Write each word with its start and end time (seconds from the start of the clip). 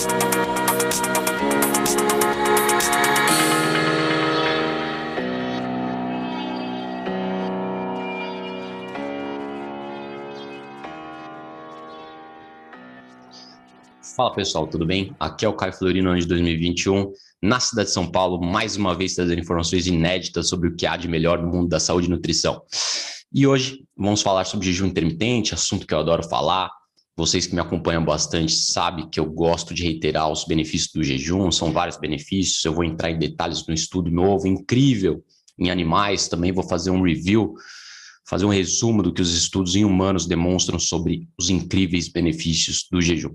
Fala 0.00 0.08
pessoal, 14.34 14.66
tudo 14.66 14.86
bem? 14.86 15.14
Aqui 15.20 15.44
é 15.44 15.48
o 15.48 15.52
Caio 15.52 15.74
Florino, 15.74 16.08
ano 16.08 16.18
de 16.18 16.26
2021, 16.26 17.12
na 17.42 17.60
cidade 17.60 17.88
de 17.88 17.94
São 17.94 18.10
Paulo, 18.10 18.40
mais 18.40 18.76
uma 18.76 18.94
vez 18.94 19.14
trazendo 19.14 19.40
informações 19.40 19.86
inéditas 19.86 20.48
sobre 20.48 20.70
o 20.70 20.76
que 20.76 20.86
há 20.86 20.96
de 20.96 21.08
melhor 21.08 21.42
no 21.42 21.48
mundo 21.48 21.68
da 21.68 21.78
saúde 21.78 22.06
e 22.06 22.10
nutrição. 22.10 22.62
E 23.30 23.46
hoje 23.46 23.84
vamos 23.94 24.22
falar 24.22 24.46
sobre 24.46 24.66
jejum 24.66 24.86
intermitente, 24.86 25.52
assunto 25.52 25.86
que 25.86 25.92
eu 25.92 25.98
adoro 25.98 26.26
falar. 26.26 26.79
Vocês 27.16 27.46
que 27.46 27.54
me 27.54 27.60
acompanham 27.60 28.04
bastante 28.04 28.52
sabem 28.52 29.08
que 29.08 29.20
eu 29.20 29.26
gosto 29.26 29.74
de 29.74 29.82
reiterar 29.82 30.30
os 30.30 30.44
benefícios 30.44 30.92
do 30.92 31.02
jejum, 31.02 31.50
são 31.50 31.72
vários 31.72 31.98
benefícios. 31.98 32.64
Eu 32.64 32.72
vou 32.72 32.84
entrar 32.84 33.10
em 33.10 33.18
detalhes 33.18 33.66
no 33.66 33.74
estudo 33.74 34.10
novo, 34.10 34.46
incrível, 34.46 35.22
em 35.58 35.70
animais. 35.70 36.28
Também 36.28 36.52
vou 36.52 36.66
fazer 36.66 36.90
um 36.90 37.02
review, 37.02 37.54
fazer 38.26 38.46
um 38.46 38.50
resumo 38.50 39.02
do 39.02 39.12
que 39.12 39.20
os 39.20 39.34
estudos 39.34 39.76
em 39.76 39.84
humanos 39.84 40.26
demonstram 40.26 40.78
sobre 40.78 41.28
os 41.38 41.50
incríveis 41.50 42.08
benefícios 42.08 42.86
do 42.90 43.02
jejum. 43.02 43.34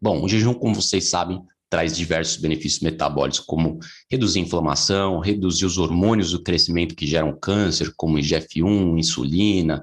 Bom, 0.00 0.22
o 0.22 0.28
jejum, 0.28 0.54
como 0.54 0.74
vocês 0.74 1.08
sabem, 1.08 1.42
traz 1.70 1.96
diversos 1.96 2.36
benefícios 2.36 2.82
metabólicos, 2.82 3.38
como 3.38 3.78
reduzir 4.10 4.40
a 4.40 4.42
inflamação, 4.42 5.20
reduzir 5.20 5.64
os 5.64 5.78
hormônios 5.78 6.32
do 6.32 6.42
crescimento 6.42 6.96
que 6.96 7.06
geram 7.06 7.38
câncer, 7.38 7.92
como 7.96 8.18
IGF-1, 8.18 8.98
insulina, 8.98 9.80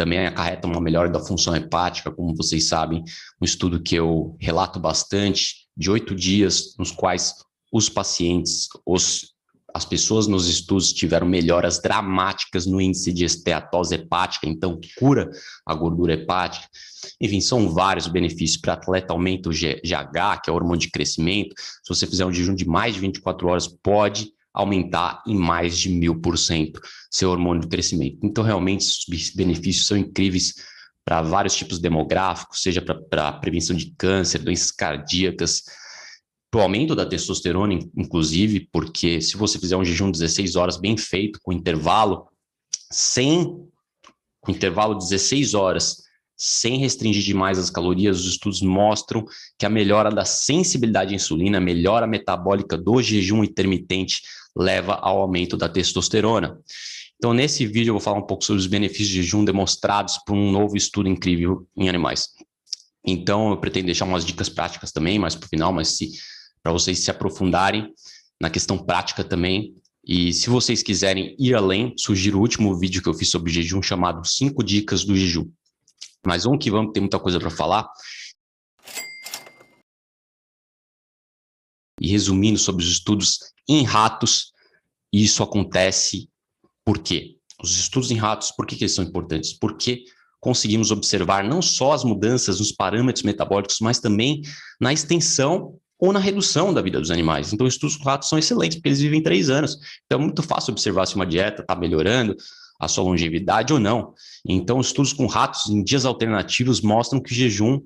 também 0.00 0.26
acarreta 0.26 0.66
uma 0.66 0.80
melhora 0.80 1.10
da 1.10 1.20
função 1.20 1.54
hepática, 1.54 2.10
como 2.10 2.34
vocês 2.34 2.66
sabem, 2.66 3.04
um 3.38 3.44
estudo 3.44 3.82
que 3.82 3.94
eu 3.94 4.34
relato 4.40 4.80
bastante, 4.80 5.68
de 5.76 5.90
oito 5.90 6.14
dias, 6.14 6.74
nos 6.78 6.90
quais 6.90 7.34
os 7.70 7.90
pacientes, 7.90 8.66
os 8.86 9.34
as 9.72 9.84
pessoas 9.84 10.26
nos 10.26 10.48
estudos 10.48 10.92
tiveram 10.92 11.28
melhoras 11.28 11.80
dramáticas 11.80 12.66
no 12.66 12.80
índice 12.80 13.12
de 13.12 13.24
esteatose 13.24 13.94
hepática, 13.94 14.48
então 14.48 14.80
cura 14.98 15.30
a 15.64 15.72
gordura 15.72 16.14
hepática. 16.14 16.66
Enfim, 17.20 17.40
são 17.40 17.68
vários 17.68 18.08
benefícios 18.08 18.60
para 18.60 18.72
atleta, 18.72 19.12
aumenta 19.12 19.48
o 19.48 19.52
GH, 19.52 20.40
que 20.42 20.50
é 20.50 20.52
o 20.52 20.56
hormônio 20.56 20.80
de 20.80 20.90
crescimento. 20.90 21.54
Se 21.84 21.94
você 21.94 22.04
fizer 22.04 22.26
um 22.26 22.32
jejum 22.32 22.56
de 22.56 22.66
mais 22.66 22.94
de 22.94 23.00
24 23.00 23.46
horas, 23.46 23.68
pode 23.68 24.32
aumentar 24.60 25.22
em 25.26 25.36
mais 25.36 25.78
de 25.78 25.88
mil 25.88 26.20
por 26.20 26.38
cento 26.38 26.80
seu 27.10 27.30
hormônio 27.30 27.62
de 27.62 27.68
crescimento. 27.68 28.18
Então, 28.22 28.44
realmente, 28.44 28.84
os 28.84 29.30
benefícios 29.34 29.86
são 29.86 29.96
incríveis 29.96 30.54
para 31.04 31.22
vários 31.22 31.56
tipos 31.56 31.78
demográficos, 31.78 32.62
seja 32.62 32.80
para 32.82 33.32
prevenção 33.32 33.74
de 33.74 33.92
câncer, 33.96 34.38
doenças 34.38 34.70
cardíacas, 34.70 35.62
para 36.50 36.60
o 36.60 36.62
aumento 36.62 36.94
da 36.94 37.06
testosterona, 37.06 37.74
inclusive, 37.96 38.68
porque 38.72 39.20
se 39.20 39.36
você 39.36 39.58
fizer 39.58 39.76
um 39.76 39.84
jejum 39.84 40.10
de 40.10 40.18
16 40.18 40.56
horas 40.56 40.76
bem 40.76 40.96
feito, 40.96 41.38
com 41.42 41.52
intervalo, 41.52 42.26
sem 42.90 43.68
com 44.40 44.50
intervalo 44.50 44.94
de 44.94 45.04
16 45.04 45.54
horas, 45.54 45.96
sem 46.36 46.78
restringir 46.78 47.22
demais 47.22 47.58
as 47.58 47.68
calorias, 47.70 48.18
os 48.18 48.26
estudos 48.26 48.62
mostram 48.62 49.24
que 49.58 49.66
a 49.66 49.70
melhora 49.70 50.10
da 50.10 50.24
sensibilidade 50.24 51.12
à 51.12 51.14
insulina, 51.14 51.58
a 51.58 51.60
melhora 51.60 52.06
metabólica 52.06 52.78
do 52.78 53.00
jejum 53.02 53.44
intermitente 53.44 54.22
leva 54.56 54.94
ao 54.94 55.20
aumento 55.20 55.56
da 55.56 55.68
testosterona. 55.68 56.58
Então, 57.16 57.34
nesse 57.34 57.66
vídeo, 57.66 57.90
eu 57.90 57.94
vou 57.94 58.00
falar 58.00 58.18
um 58.18 58.26
pouco 58.26 58.44
sobre 58.44 58.60
os 58.60 58.66
benefícios 58.66 59.08
de 59.08 59.22
jejum 59.22 59.44
demonstrados 59.44 60.18
por 60.26 60.34
um 60.34 60.50
novo 60.50 60.76
estudo 60.76 61.08
incrível 61.08 61.66
em 61.76 61.88
animais. 61.88 62.28
Então, 63.04 63.50
eu 63.50 63.56
pretendo 63.58 63.86
deixar 63.86 64.06
umas 64.06 64.24
dicas 64.24 64.48
práticas 64.48 64.90
também, 64.92 65.18
mais 65.18 65.34
para 65.34 65.46
o 65.46 65.48
final, 65.48 65.72
mas 65.72 65.98
para 66.62 66.72
vocês 66.72 66.98
se 67.00 67.10
aprofundarem 67.10 67.92
na 68.40 68.48
questão 68.48 68.78
prática 68.78 69.22
também. 69.22 69.74
E 70.04 70.32
se 70.32 70.48
vocês 70.48 70.82
quiserem 70.82 71.36
ir 71.38 71.54
além, 71.54 71.94
sugiro 71.96 72.38
o 72.38 72.40
último 72.40 72.74
vídeo 72.78 73.02
que 73.02 73.08
eu 73.08 73.14
fiz 73.14 73.30
sobre 73.30 73.52
jejum 73.52 73.82
chamado 73.82 74.26
5 74.26 74.62
dicas 74.62 75.04
do 75.04 75.14
jejum. 75.14 75.46
Mas 76.24 76.46
um 76.46 76.56
que 76.56 76.70
vamos 76.70 76.92
ter 76.92 77.00
muita 77.00 77.18
coisa 77.18 77.38
para 77.38 77.50
falar. 77.50 77.88
E 82.00 82.08
resumindo 82.08 82.58
sobre 82.58 82.82
os 82.82 82.90
estudos 82.90 83.38
em 83.68 83.84
ratos, 83.84 84.52
isso 85.12 85.42
acontece 85.42 86.28
por 86.84 86.98
quê? 86.98 87.36
Os 87.62 87.78
estudos 87.78 88.10
em 88.10 88.16
ratos, 88.16 88.50
por 88.50 88.66
que, 88.66 88.74
que 88.74 88.84
eles 88.84 88.94
são 88.94 89.04
importantes? 89.04 89.52
Porque 89.52 90.04
conseguimos 90.40 90.90
observar 90.90 91.44
não 91.44 91.60
só 91.60 91.92
as 91.92 92.02
mudanças 92.02 92.58
nos 92.58 92.72
parâmetros 92.72 93.22
metabólicos, 93.22 93.76
mas 93.80 94.00
também 94.00 94.40
na 94.80 94.92
extensão 94.92 95.78
ou 95.98 96.12
na 96.12 96.18
redução 96.18 96.72
da 96.72 96.80
vida 96.80 96.98
dos 96.98 97.10
animais. 97.10 97.52
Então, 97.52 97.66
estudos 97.66 97.96
com 97.96 98.04
ratos 98.04 98.30
são 98.30 98.38
excelentes, 98.38 98.78
porque 98.78 98.88
eles 98.88 99.00
vivem 99.00 99.22
três 99.22 99.50
anos. 99.50 99.76
Então, 100.06 100.18
é 100.18 100.22
muito 100.22 100.42
fácil 100.42 100.72
observar 100.72 101.04
se 101.06 101.14
uma 101.14 101.26
dieta 101.26 101.60
está 101.60 101.76
melhorando 101.76 102.34
a 102.80 102.88
sua 102.88 103.04
longevidade 103.04 103.74
ou 103.74 103.78
não. 103.78 104.14
Então, 104.48 104.80
estudos 104.80 105.12
com 105.12 105.26
ratos 105.26 105.68
em 105.68 105.84
dias 105.84 106.06
alternativos 106.06 106.80
mostram 106.80 107.20
que 107.20 107.30
o 107.30 107.34
jejum 107.34 107.78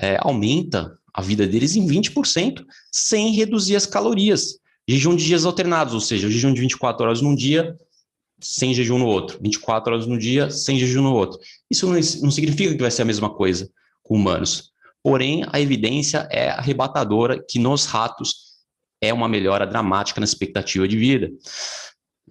é, 0.00 0.18
aumenta 0.20 0.98
a 1.12 1.22
vida 1.22 1.46
deles 1.46 1.76
em 1.76 1.86
20%, 1.86 2.64
sem 2.90 3.32
reduzir 3.32 3.76
as 3.76 3.86
calorias. 3.86 4.58
Jejum 4.88 5.14
de 5.14 5.24
dias 5.24 5.44
alternados, 5.44 5.94
ou 5.94 6.00
seja, 6.00 6.28
jejum 6.28 6.52
de 6.52 6.60
24 6.60 7.04
horas 7.04 7.20
num 7.20 7.34
dia, 7.34 7.76
sem 8.40 8.74
jejum 8.74 8.98
no 8.98 9.06
outro. 9.06 9.38
24 9.42 9.92
horas 9.92 10.06
no 10.06 10.18
dia, 10.18 10.50
sem 10.50 10.78
jejum 10.78 11.02
no 11.02 11.14
outro. 11.14 11.38
Isso 11.70 11.86
não, 11.86 11.94
não 11.94 12.30
significa 12.30 12.74
que 12.74 12.80
vai 12.80 12.90
ser 12.90 13.02
a 13.02 13.06
mesma 13.06 13.30
coisa 13.30 13.70
com 14.02 14.16
humanos. 14.16 14.70
Porém, 15.02 15.44
a 15.50 15.60
evidência 15.60 16.28
é 16.30 16.50
arrebatadora 16.50 17.42
que 17.48 17.58
nos 17.58 17.86
ratos 17.86 18.50
é 19.00 19.12
uma 19.12 19.28
melhora 19.28 19.66
dramática 19.66 20.20
na 20.20 20.24
expectativa 20.24 20.86
de 20.86 20.96
vida. 20.96 21.30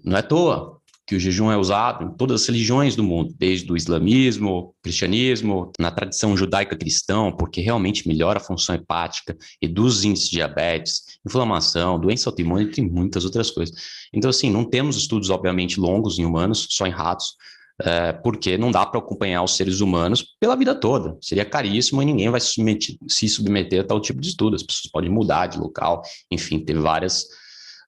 Não 0.03 0.17
é 0.17 0.19
à 0.19 0.23
toa 0.23 0.78
que 1.09 1.15
o 1.15 1.19
jejum 1.19 1.51
é 1.51 1.57
usado 1.57 2.05
em 2.05 2.11
todas 2.15 2.43
as 2.43 2.47
religiões 2.47 2.95
do 2.95 3.03
mundo, 3.03 3.33
desde 3.35 3.71
o 3.73 3.75
islamismo, 3.75 4.75
cristianismo, 4.83 5.71
na 5.79 5.89
tradição 5.89 6.37
judaica 6.37 6.77
cristã, 6.77 7.31
porque 7.31 7.61
realmente 7.61 8.07
melhora 8.07 8.37
a 8.37 8.39
função 8.39 8.75
hepática, 8.75 9.35
reduz 9.59 10.03
índices 10.03 10.29
de 10.29 10.35
diabetes, 10.35 11.01
inflamação, 11.25 11.99
doença 11.99 12.29
autoimune, 12.29 12.65
entre 12.65 12.83
muitas 12.83 13.25
outras 13.25 13.49
coisas. 13.49 13.75
Então, 14.13 14.29
assim, 14.29 14.51
não 14.51 14.63
temos 14.63 14.97
estudos, 14.97 15.31
obviamente, 15.31 15.79
longos 15.79 16.19
em 16.19 16.25
humanos, 16.25 16.67
só 16.69 16.85
em 16.85 16.91
ratos, 16.91 17.33
é, 17.81 18.13
porque 18.13 18.55
não 18.55 18.69
dá 18.69 18.85
para 18.85 18.99
acompanhar 18.99 19.41
os 19.41 19.55
seres 19.55 19.79
humanos 19.79 20.23
pela 20.39 20.55
vida 20.55 20.75
toda. 20.75 21.17
Seria 21.21 21.43
caríssimo 21.43 22.03
e 22.03 22.05
ninguém 22.05 22.29
vai 22.29 22.39
se 22.39 22.49
submeter, 22.53 22.95
se 23.07 23.27
submeter 23.27 23.81
a 23.81 23.83
tal 23.83 23.99
tipo 23.99 24.21
de 24.21 24.27
estudo. 24.27 24.55
As 24.55 24.61
pessoas 24.61 24.91
podem 24.91 25.09
mudar 25.09 25.47
de 25.47 25.57
local, 25.57 26.03
enfim, 26.29 26.59
ter 26.59 26.77
várias, 26.77 27.25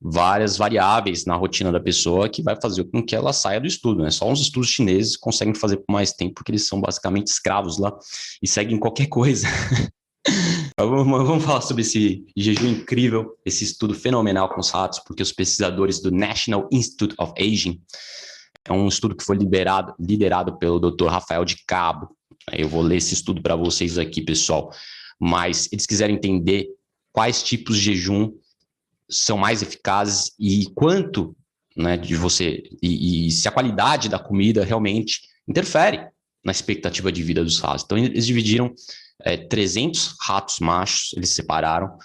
várias 0.01 0.57
variáveis 0.57 1.25
na 1.25 1.35
rotina 1.35 1.72
da 1.72 1.79
pessoa 1.79 2.28
que 2.28 2.41
vai 2.41 2.59
fazer 2.59 2.84
com 2.85 3.03
que 3.03 3.16
ela 3.16 3.31
saia 3.31 3.62
do 3.62 3.67
estudo. 3.67 4.01
Né? 4.01 4.09
Só 4.09 4.28
uns 4.28 4.41
estudos 4.41 4.69
chineses 4.69 5.16
conseguem 5.16 5.53
fazer 5.53 5.78
por 5.78 5.91
mais 5.91 6.12
tempo, 6.12 6.34
porque 6.35 6.51
eles 6.51 6.67
são 6.67 6.81
basicamente 6.81 7.28
escravos 7.28 7.78
lá 7.78 7.95
e 8.41 8.47
seguem 8.47 8.79
qualquer 8.79 9.07
coisa. 9.07 9.47
vamos, 10.78 11.44
falar 11.44 11.61
sobre 11.61 11.84
esse 11.84 12.25
jejum 12.35 12.69
incrível, 12.69 13.38
esse 13.45 13.63
estudo 13.63 13.94
fenomenal 13.94 14.50
com 14.50 14.59
os 14.59 14.72
ratos, 14.72 15.00
porque 15.00 15.22
os 15.22 15.31
pesquisadores 15.31 16.01
do 16.01 16.11
National 16.11 16.67
Institute 16.72 17.16
of 17.19 17.34
Aging 17.40 17.79
é 18.66 18.73
um 18.73 18.88
estudo 18.88 19.16
que 19.16 19.23
foi 19.23 19.38
liberado, 19.38 19.94
liderado 20.00 20.57
pelo 20.57 20.79
Dr. 20.79 21.07
Rafael 21.07 21.45
de 21.45 21.57
Cabo. 21.66 22.09
Eu 22.51 22.67
vou 22.67 22.81
ler 22.81 22.97
esse 22.97 23.13
estudo 23.13 23.41
para 23.41 23.56
vocês 23.56 23.97
aqui, 23.97 24.22
pessoal. 24.22 24.72
Mas 25.19 25.69
eles 25.72 25.85
quiserem 25.85 26.16
entender 26.16 26.67
quais 27.11 27.44
tipos 27.44 27.78
de 27.78 27.95
jejum 27.95 28.31
são 29.11 29.38
mais 29.38 29.61
eficazes 29.61 30.31
e 30.39 30.66
quanto 30.73 31.35
né, 31.75 31.97
de 31.97 32.16
você 32.16 32.63
e, 32.81 33.27
e 33.27 33.31
se 33.31 33.47
a 33.47 33.51
qualidade 33.51 34.09
da 34.09 34.19
comida 34.19 34.63
realmente 34.63 35.22
interfere 35.47 36.07
na 36.44 36.51
expectativa 36.51 37.11
de 37.11 37.22
vida 37.22 37.44
dos 37.44 37.59
ratos. 37.59 37.83
Então, 37.83 37.97
eles 37.97 38.25
dividiram 38.25 38.73
é, 39.23 39.38
300 39.38 40.16
ratos 40.19 40.59
machos, 40.59 41.13
eles 41.16 41.29
separaram 41.29 41.97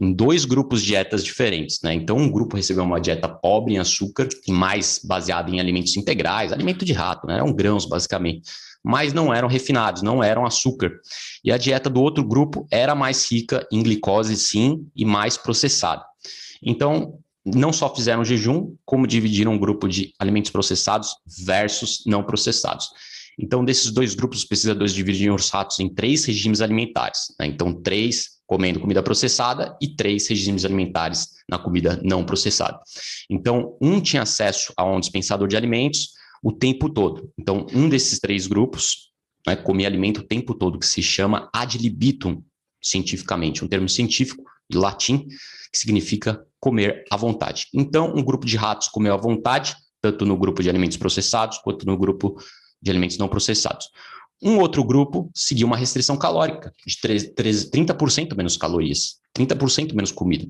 em 0.00 0.12
dois 0.12 0.44
grupos 0.44 0.80
de 0.80 0.88
dietas 0.88 1.24
diferentes, 1.24 1.80
né? 1.82 1.92
Então, 1.92 2.16
um 2.16 2.30
grupo 2.30 2.56
recebeu 2.56 2.84
uma 2.84 3.00
dieta 3.00 3.28
pobre 3.28 3.74
em 3.74 3.78
açúcar 3.78 4.28
e 4.46 4.52
mais 4.52 5.00
baseada 5.02 5.50
em 5.50 5.58
alimentos 5.58 5.96
integrais, 5.96 6.52
alimento 6.52 6.84
de 6.84 6.92
rato, 6.92 7.26
né? 7.26 7.36
Eram 7.36 7.52
grãos, 7.52 7.84
basicamente. 7.84 8.48
Mas 8.84 9.12
não 9.12 9.34
eram 9.34 9.48
refinados, 9.48 10.02
não 10.02 10.22
eram 10.22 10.46
açúcar. 10.46 10.92
E 11.42 11.50
a 11.50 11.58
dieta 11.58 11.90
do 11.90 12.00
outro 12.00 12.22
grupo 12.22 12.66
era 12.70 12.94
mais 12.94 13.28
rica 13.30 13.66
em 13.72 13.82
glicose, 13.82 14.36
sim, 14.36 14.86
e 14.94 15.04
mais 15.04 15.36
processada. 15.36 16.04
Então, 16.62 17.18
não 17.44 17.72
só 17.72 17.94
fizeram 17.94 18.24
jejum, 18.24 18.74
como 18.84 19.06
dividiram 19.06 19.52
um 19.52 19.58
grupo 19.58 19.88
de 19.88 20.12
alimentos 20.18 20.50
processados 20.50 21.14
versus 21.26 22.02
não 22.06 22.22
processados. 22.22 22.88
Então, 23.38 23.64
desses 23.64 23.90
dois 23.92 24.14
grupos, 24.14 24.40
os 24.40 24.44
pesquisadores 24.44 24.92
dividiram 24.92 25.34
os 25.34 25.48
ratos 25.48 25.78
em 25.78 25.88
três 25.88 26.24
regimes 26.24 26.60
alimentares. 26.60 27.34
Né? 27.38 27.46
Então, 27.46 27.72
três 27.72 28.38
comendo 28.46 28.80
comida 28.80 29.02
processada 29.02 29.76
e 29.80 29.94
três 29.94 30.26
regimes 30.26 30.64
alimentares 30.64 31.28
na 31.48 31.58
comida 31.58 32.00
não 32.02 32.24
processada. 32.24 32.80
Então, 33.30 33.76
um 33.80 34.00
tinha 34.00 34.22
acesso 34.22 34.72
a 34.76 34.84
um 34.84 34.98
dispensador 34.98 35.46
de 35.46 35.56
alimentos 35.56 36.12
o 36.42 36.50
tempo 36.50 36.88
todo. 36.88 37.30
Então, 37.38 37.66
um 37.72 37.88
desses 37.88 38.18
três 38.18 38.46
grupos 38.46 39.12
né, 39.46 39.54
comia 39.54 39.86
alimento 39.86 40.20
o 40.20 40.26
tempo 40.26 40.54
todo, 40.54 40.78
que 40.78 40.86
se 40.86 41.02
chama 41.02 41.48
ad 41.52 41.76
libitum. 41.78 42.42
cientificamente, 42.82 43.64
um 43.64 43.68
termo 43.68 43.88
científico 43.88 44.42
latim 44.76 45.26
que 45.72 45.78
significa 45.78 46.44
comer 46.60 47.04
à 47.10 47.16
vontade. 47.16 47.66
Então, 47.72 48.12
um 48.14 48.22
grupo 48.22 48.46
de 48.46 48.56
ratos 48.56 48.88
comeu 48.88 49.14
à 49.14 49.16
vontade, 49.16 49.76
tanto 50.00 50.24
no 50.26 50.36
grupo 50.36 50.62
de 50.62 50.68
alimentos 50.68 50.96
processados 50.96 51.58
quanto 51.58 51.86
no 51.86 51.96
grupo 51.96 52.36
de 52.80 52.90
alimentos 52.90 53.18
não 53.18 53.28
processados. 53.28 53.88
Um 54.42 54.58
outro 54.58 54.84
grupo 54.84 55.30
seguiu 55.34 55.66
uma 55.66 55.76
restrição 55.76 56.16
calórica 56.16 56.72
de 56.86 57.00
13, 57.00 57.34
13, 57.34 57.70
30% 57.70 58.36
menos 58.36 58.56
calorias, 58.56 59.18
30% 59.36 59.94
menos 59.94 60.12
comida. 60.12 60.46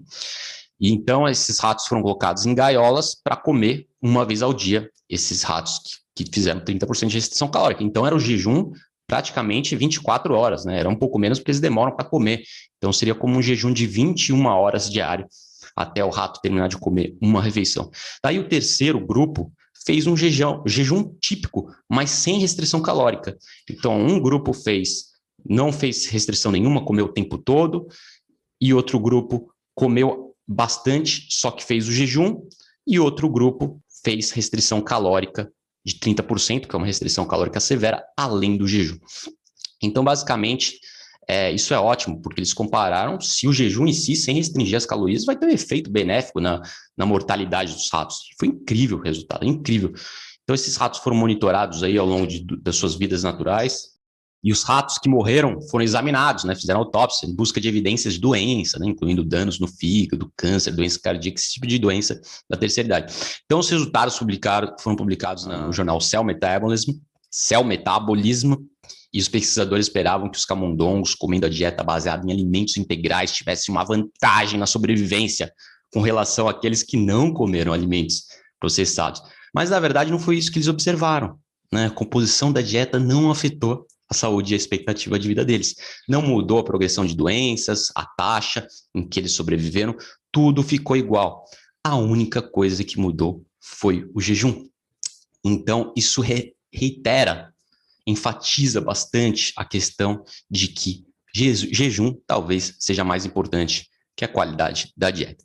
E 0.80 0.92
então 0.92 1.26
esses 1.26 1.58
ratos 1.58 1.86
foram 1.86 2.02
colocados 2.02 2.46
em 2.46 2.54
gaiolas 2.54 3.14
para 3.14 3.36
comer 3.36 3.86
uma 4.00 4.24
vez 4.24 4.42
ao 4.42 4.52
dia, 4.52 4.90
esses 5.08 5.42
ratos 5.42 5.80
que, 6.14 6.24
que 6.24 6.34
fizeram 6.34 6.60
30% 6.60 7.08
de 7.08 7.14
restrição 7.14 7.48
calórica. 7.48 7.82
Então 7.82 8.06
era 8.06 8.14
o 8.14 8.20
jejum 8.20 8.70
praticamente 9.08 9.74
24 9.74 10.34
horas, 10.34 10.66
né? 10.66 10.78
Era 10.78 10.88
um 10.88 10.94
pouco 10.94 11.18
menos 11.18 11.38
porque 11.38 11.50
eles 11.50 11.60
demoram 11.60 11.96
para 11.96 12.04
comer. 12.04 12.42
Então 12.76 12.92
seria 12.92 13.14
como 13.14 13.36
um 13.36 13.42
jejum 13.42 13.72
de 13.72 13.86
21 13.86 14.46
horas 14.46 14.88
diário 14.88 15.26
até 15.74 16.04
o 16.04 16.10
rato 16.10 16.40
terminar 16.40 16.68
de 16.68 16.76
comer 16.76 17.16
uma 17.20 17.42
refeição. 17.42 17.90
Daí 18.22 18.38
o 18.38 18.48
terceiro 18.48 19.00
grupo 19.04 19.50
fez 19.86 20.06
um 20.06 20.16
jejum, 20.16 20.62
jejum 20.66 21.14
típico, 21.20 21.72
mas 21.88 22.10
sem 22.10 22.38
restrição 22.38 22.82
calórica. 22.82 23.36
Então 23.68 23.98
um 23.98 24.20
grupo 24.20 24.52
fez 24.52 25.08
não 25.48 25.72
fez 25.72 26.06
restrição 26.06 26.52
nenhuma, 26.52 26.84
comeu 26.84 27.06
o 27.06 27.12
tempo 27.12 27.38
todo, 27.38 27.86
e 28.60 28.74
outro 28.74 28.98
grupo 28.98 29.50
comeu 29.74 30.34
bastante, 30.46 31.28
só 31.30 31.50
que 31.50 31.64
fez 31.64 31.88
o 31.88 31.92
jejum, 31.92 32.42
e 32.86 32.98
outro 32.98 33.28
grupo 33.30 33.80
fez 34.02 34.30
restrição 34.30 34.80
calórica 34.80 35.50
de 35.84 35.94
30%, 35.94 36.66
que 36.66 36.74
é 36.74 36.78
uma 36.78 36.86
restrição 36.86 37.26
calórica 37.26 37.60
severa, 37.60 38.04
além 38.16 38.56
do 38.56 38.66
jejum. 38.66 38.98
Então, 39.82 40.04
basicamente, 40.04 40.78
é, 41.28 41.52
isso 41.52 41.74
é 41.74 41.78
ótimo, 41.78 42.20
porque 42.22 42.40
eles 42.40 42.54
compararam 42.54 43.20
se 43.20 43.46
o 43.46 43.52
jejum 43.52 43.86
em 43.86 43.92
si, 43.92 44.16
sem 44.16 44.34
restringir 44.34 44.76
as 44.76 44.86
calorias, 44.86 45.24
vai 45.24 45.36
ter 45.36 45.46
um 45.46 45.50
efeito 45.50 45.90
benéfico 45.90 46.40
na, 46.40 46.62
na 46.96 47.04
mortalidade 47.04 47.74
dos 47.74 47.90
ratos. 47.90 48.20
Foi 48.38 48.48
incrível 48.48 48.98
o 48.98 49.02
resultado, 49.02 49.44
incrível. 49.44 49.92
Então, 50.42 50.54
esses 50.54 50.76
ratos 50.76 51.00
foram 51.00 51.16
monitorados 51.16 51.82
aí 51.82 51.98
ao 51.98 52.06
longo 52.06 52.26
de, 52.26 52.44
das 52.62 52.76
suas 52.76 52.94
vidas 52.94 53.22
naturais, 53.22 53.97
e 54.42 54.52
os 54.52 54.62
ratos 54.62 54.98
que 54.98 55.08
morreram 55.08 55.60
foram 55.68 55.84
examinados, 55.84 56.44
né, 56.44 56.54
fizeram 56.54 56.80
autópsia 56.80 57.26
em 57.26 57.34
busca 57.34 57.60
de 57.60 57.68
evidências 57.68 58.14
de 58.14 58.20
doença, 58.20 58.78
né, 58.78 58.86
incluindo 58.86 59.24
danos 59.24 59.58
no 59.58 59.66
fígado, 59.66 60.32
câncer, 60.36 60.72
doença 60.72 61.00
cardíaca, 61.00 61.38
esse 61.38 61.52
tipo 61.52 61.66
de 61.66 61.78
doença 61.78 62.20
da 62.48 62.56
terceira 62.56 62.86
idade. 62.86 63.14
Então, 63.44 63.58
os 63.58 63.68
resultados 63.68 64.16
foram 64.16 64.96
publicados 64.96 65.44
no 65.44 65.72
jornal 65.72 66.00
Cell 66.00 66.22
Metabolism, 66.22 66.92
Cell 67.30 67.64
Metabolism, 67.64 68.54
e 69.12 69.20
os 69.20 69.28
pesquisadores 69.28 69.86
esperavam 69.86 70.30
que 70.30 70.38
os 70.38 70.44
camundongos, 70.44 71.14
comendo 71.14 71.46
a 71.46 71.48
dieta 71.48 71.82
baseada 71.82 72.26
em 72.26 72.32
alimentos 72.32 72.76
integrais, 72.76 73.32
tivessem 73.32 73.74
uma 73.74 73.84
vantagem 73.84 74.58
na 74.60 74.66
sobrevivência 74.66 75.52
com 75.92 76.00
relação 76.00 76.46
àqueles 76.46 76.82
que 76.82 76.96
não 76.96 77.32
comeram 77.32 77.72
alimentos 77.72 78.24
processados. 78.60 79.22
Mas, 79.54 79.70
na 79.70 79.80
verdade, 79.80 80.10
não 80.10 80.18
foi 80.18 80.36
isso 80.36 80.52
que 80.52 80.58
eles 80.58 80.68
observaram. 80.68 81.38
Né? 81.72 81.86
A 81.86 81.90
composição 81.90 82.52
da 82.52 82.60
dieta 82.60 82.98
não 82.98 83.30
afetou 83.30 83.86
a 84.10 84.14
saúde 84.14 84.52
e 84.52 84.54
a 84.54 84.56
expectativa 84.56 85.18
de 85.18 85.28
vida 85.28 85.44
deles. 85.44 85.74
Não 86.08 86.22
mudou 86.22 86.58
a 86.58 86.64
progressão 86.64 87.04
de 87.04 87.14
doenças, 87.14 87.92
a 87.94 88.06
taxa 88.06 88.66
em 88.94 89.06
que 89.06 89.20
eles 89.20 89.32
sobreviveram, 89.32 89.94
tudo 90.32 90.62
ficou 90.62 90.96
igual. 90.96 91.44
A 91.84 91.96
única 91.96 92.40
coisa 92.40 92.82
que 92.84 92.98
mudou 92.98 93.44
foi 93.60 94.08
o 94.14 94.20
jejum. 94.20 94.66
Então, 95.44 95.92
isso 95.96 96.20
re 96.20 96.54
reitera, 96.72 97.52
enfatiza 98.06 98.80
bastante 98.80 99.52
a 99.56 99.64
questão 99.64 100.22
de 100.50 100.68
que 100.68 101.06
jejum 101.34 102.14
talvez 102.26 102.74
seja 102.78 103.04
mais 103.04 103.24
importante 103.24 103.88
que 104.16 104.24
a 104.24 104.28
qualidade 104.28 104.92
da 104.96 105.10
dieta. 105.10 105.44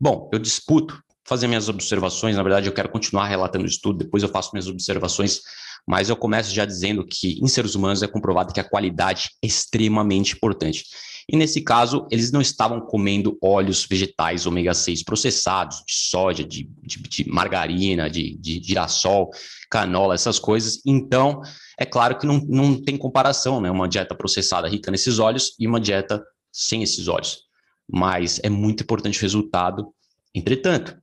Bom, 0.00 0.28
eu 0.32 0.38
disputo 0.38 1.00
fazer 1.24 1.46
minhas 1.46 1.68
observações, 1.68 2.36
na 2.36 2.42
verdade 2.42 2.66
eu 2.66 2.72
quero 2.72 2.88
continuar 2.88 3.28
relatando 3.28 3.64
o 3.64 3.68
estudo, 3.68 3.98
depois 3.98 4.22
eu 4.22 4.28
faço 4.28 4.50
minhas 4.52 4.66
observações 4.66 5.40
mas 5.86 6.08
eu 6.08 6.16
começo 6.16 6.54
já 6.54 6.64
dizendo 6.64 7.06
que 7.06 7.38
em 7.42 7.48
seres 7.48 7.74
humanos 7.74 8.02
é 8.02 8.06
comprovado 8.06 8.52
que 8.52 8.60
a 8.60 8.68
qualidade 8.68 9.30
é 9.42 9.46
extremamente 9.46 10.34
importante. 10.34 10.84
E 11.28 11.36
nesse 11.36 11.62
caso, 11.62 12.06
eles 12.10 12.30
não 12.30 12.40
estavam 12.40 12.80
comendo 12.80 13.38
óleos 13.42 13.86
vegetais 13.86 14.46
ômega 14.46 14.74
6 14.74 15.02
processados, 15.04 15.78
de 15.86 15.94
soja, 15.94 16.44
de, 16.44 16.68
de, 16.82 16.98
de 17.02 17.30
margarina, 17.30 18.10
de, 18.10 18.36
de, 18.36 18.62
girassol, 18.62 19.30
canola, 19.70 20.14
essas 20.14 20.38
coisas. 20.38 20.82
Então, 20.84 21.40
é 21.78 21.86
claro 21.86 22.18
que 22.18 22.26
não, 22.26 22.38
não 22.46 22.82
tem 22.82 22.96
comparação, 22.98 23.60
né? 23.60 23.70
Uma 23.70 23.88
dieta 23.88 24.14
processada 24.14 24.68
rica 24.68 24.90
nesses 24.90 25.18
óleos 25.18 25.54
e 25.58 25.66
uma 25.66 25.80
dieta 25.80 26.22
sem 26.52 26.82
esses 26.82 27.08
óleos. 27.08 27.44
Mas 27.90 28.38
é 28.42 28.50
muito 28.50 28.82
importante 28.82 29.18
o 29.18 29.22
resultado. 29.22 29.94
Entretanto, 30.34 30.96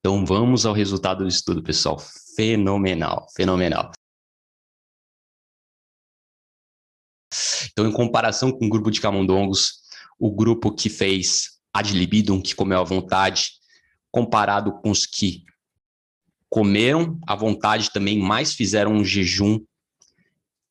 então 0.00 0.24
vamos 0.24 0.64
ao 0.64 0.72
resultado 0.72 1.24
do 1.24 1.28
estudo, 1.28 1.62
pessoal 1.62 1.98
fenomenal, 2.34 3.26
fenomenal. 3.36 3.92
Então, 7.70 7.86
em 7.86 7.92
comparação 7.92 8.50
com 8.50 8.66
o 8.66 8.68
grupo 8.68 8.90
de 8.90 9.00
camundongos, 9.00 9.80
o 10.18 10.30
grupo 10.30 10.74
que 10.74 10.88
fez 10.88 11.60
ad 11.72 11.92
libidum, 11.92 12.40
que 12.40 12.54
comeu 12.54 12.80
à 12.80 12.84
vontade, 12.84 13.52
comparado 14.10 14.72
com 14.80 14.90
os 14.90 15.06
que 15.06 15.44
comeram 16.48 17.18
à 17.26 17.36
vontade 17.36 17.92
também, 17.92 18.18
mas 18.18 18.54
fizeram 18.54 18.92
um 18.92 19.04
jejum, 19.04 19.60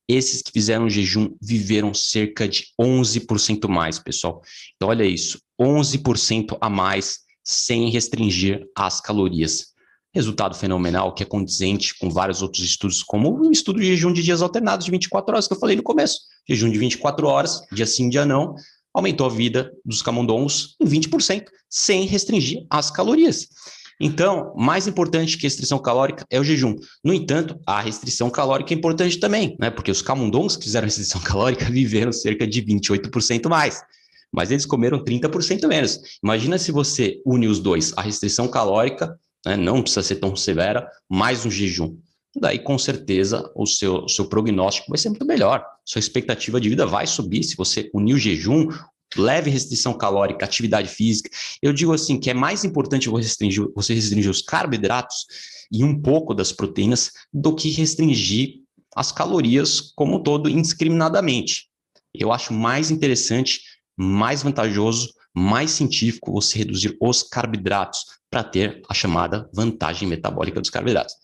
esses 0.08 0.42
que 0.42 0.50
fizeram 0.50 0.86
um 0.86 0.90
jejum 0.90 1.36
viveram 1.40 1.94
cerca 1.94 2.48
de 2.48 2.66
11% 2.78 3.68
mais, 3.68 3.98
pessoal. 3.98 4.42
Então, 4.74 4.88
olha 4.88 5.04
isso, 5.04 5.40
11% 5.58 6.58
a 6.60 6.68
mais 6.68 7.20
sem 7.50 7.90
restringir 7.90 8.66
as 8.76 9.00
calorias 9.00 9.70
resultado 10.12 10.56
fenomenal 10.56 11.14
que 11.14 11.22
é 11.22 11.26
condizente 11.26 11.96
com 11.98 12.10
vários 12.10 12.42
outros 12.42 12.64
estudos, 12.64 13.02
como 13.02 13.46
o 13.46 13.52
estudo 13.52 13.80
de 13.80 13.86
jejum 13.86 14.12
de 14.12 14.22
dias 14.22 14.42
alternados 14.42 14.84
de 14.84 14.90
24 14.90 15.32
horas 15.32 15.46
que 15.46 15.54
eu 15.54 15.58
falei 15.58 15.76
no 15.76 15.82
começo. 15.82 16.18
Jejum 16.48 16.70
de 16.70 16.78
24 16.78 17.26
horas, 17.26 17.62
dia 17.72 17.86
sim, 17.86 18.08
dia 18.08 18.24
não, 18.24 18.54
aumentou 18.92 19.26
a 19.26 19.30
vida 19.30 19.72
dos 19.84 20.02
camundongos 20.02 20.74
em 20.80 20.86
20%, 20.86 21.44
sem 21.68 22.06
restringir 22.06 22.66
as 22.68 22.90
calorias. 22.90 23.46
Então, 24.00 24.54
mais 24.56 24.86
importante 24.86 25.36
que 25.36 25.46
a 25.46 25.48
restrição 25.48 25.78
calórica 25.78 26.24
é 26.30 26.40
o 26.40 26.44
jejum. 26.44 26.74
No 27.04 27.12
entanto, 27.12 27.60
a 27.66 27.80
restrição 27.80 28.30
calórica 28.30 28.72
é 28.72 28.76
importante 28.76 29.20
também, 29.20 29.56
né? 29.60 29.70
Porque 29.70 29.90
os 29.90 30.00
camundongos 30.00 30.56
que 30.56 30.64
fizeram 30.64 30.86
restrição 30.86 31.20
calórica 31.22 31.66
viveram 31.66 32.10
cerca 32.10 32.46
de 32.46 32.62
28% 32.62 33.48
mais. 33.48 33.80
Mas 34.32 34.50
eles 34.50 34.66
comeram 34.66 35.04
30% 35.04 35.66
menos. 35.66 36.00
Imagina 36.22 36.58
se 36.58 36.70
você 36.70 37.20
une 37.26 37.48
os 37.48 37.58
dois, 37.58 37.92
a 37.96 38.02
restrição 38.02 38.48
calórica 38.48 39.18
né? 39.44 39.56
não 39.56 39.82
precisa 39.82 40.02
ser 40.02 40.16
tão 40.16 40.36
severa, 40.36 40.88
mais 41.08 41.44
um 41.44 41.50
jejum. 41.50 41.96
Daí, 42.36 42.60
com 42.60 42.78
certeza, 42.78 43.50
o 43.56 43.66
seu, 43.66 44.04
o 44.04 44.08
seu 44.08 44.26
prognóstico 44.26 44.88
vai 44.88 44.98
ser 44.98 45.08
muito 45.08 45.26
melhor. 45.26 45.64
Sua 45.84 45.98
expectativa 45.98 46.60
de 46.60 46.68
vida 46.68 46.86
vai 46.86 47.06
subir 47.06 47.42
se 47.42 47.56
você 47.56 47.90
unir 47.92 48.14
o 48.14 48.18
jejum, 48.18 48.68
leve 49.16 49.50
restrição 49.50 49.92
calórica, 49.92 50.44
atividade 50.44 50.88
física. 50.88 51.28
Eu 51.60 51.72
digo 51.72 51.92
assim 51.92 52.20
que 52.20 52.30
é 52.30 52.34
mais 52.34 52.64
importante 52.64 53.08
você 53.08 53.24
restringir, 53.24 53.68
você 53.74 53.94
restringir 53.94 54.30
os 54.30 54.42
carboidratos 54.42 55.26
e 55.72 55.82
um 55.82 56.00
pouco 56.00 56.34
das 56.34 56.52
proteínas 56.52 57.10
do 57.32 57.54
que 57.54 57.70
restringir 57.70 58.60
as 58.94 59.10
calorias 59.10 59.80
como 59.80 60.16
um 60.16 60.22
todo 60.22 60.48
indiscriminadamente. 60.48 61.68
Eu 62.14 62.32
acho 62.32 62.52
mais 62.52 62.90
interessante, 62.90 63.60
mais 64.00 64.42
vantajoso, 64.42 65.12
mais 65.34 65.72
científico 65.72 66.32
você 66.32 66.58
reduzir 66.58 66.96
os 67.00 67.22
carboidratos, 67.22 68.04
para 68.30 68.44
ter 68.44 68.80
a 68.88 68.94
chamada 68.94 69.50
vantagem 69.52 70.08
metabólica 70.08 70.60
dos 70.60 70.70
carboidratos. 70.70 71.14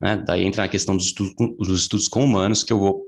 Né? 0.00 0.16
Daí 0.26 0.44
entra 0.44 0.62
na 0.62 0.68
questão 0.68 0.96
dos 0.96 1.06
estudos, 1.06 1.34
com, 1.34 1.54
dos 1.56 1.82
estudos 1.82 2.08
com 2.08 2.24
humanos, 2.24 2.64
que 2.64 2.72
eu 2.72 2.78
vou 2.78 3.02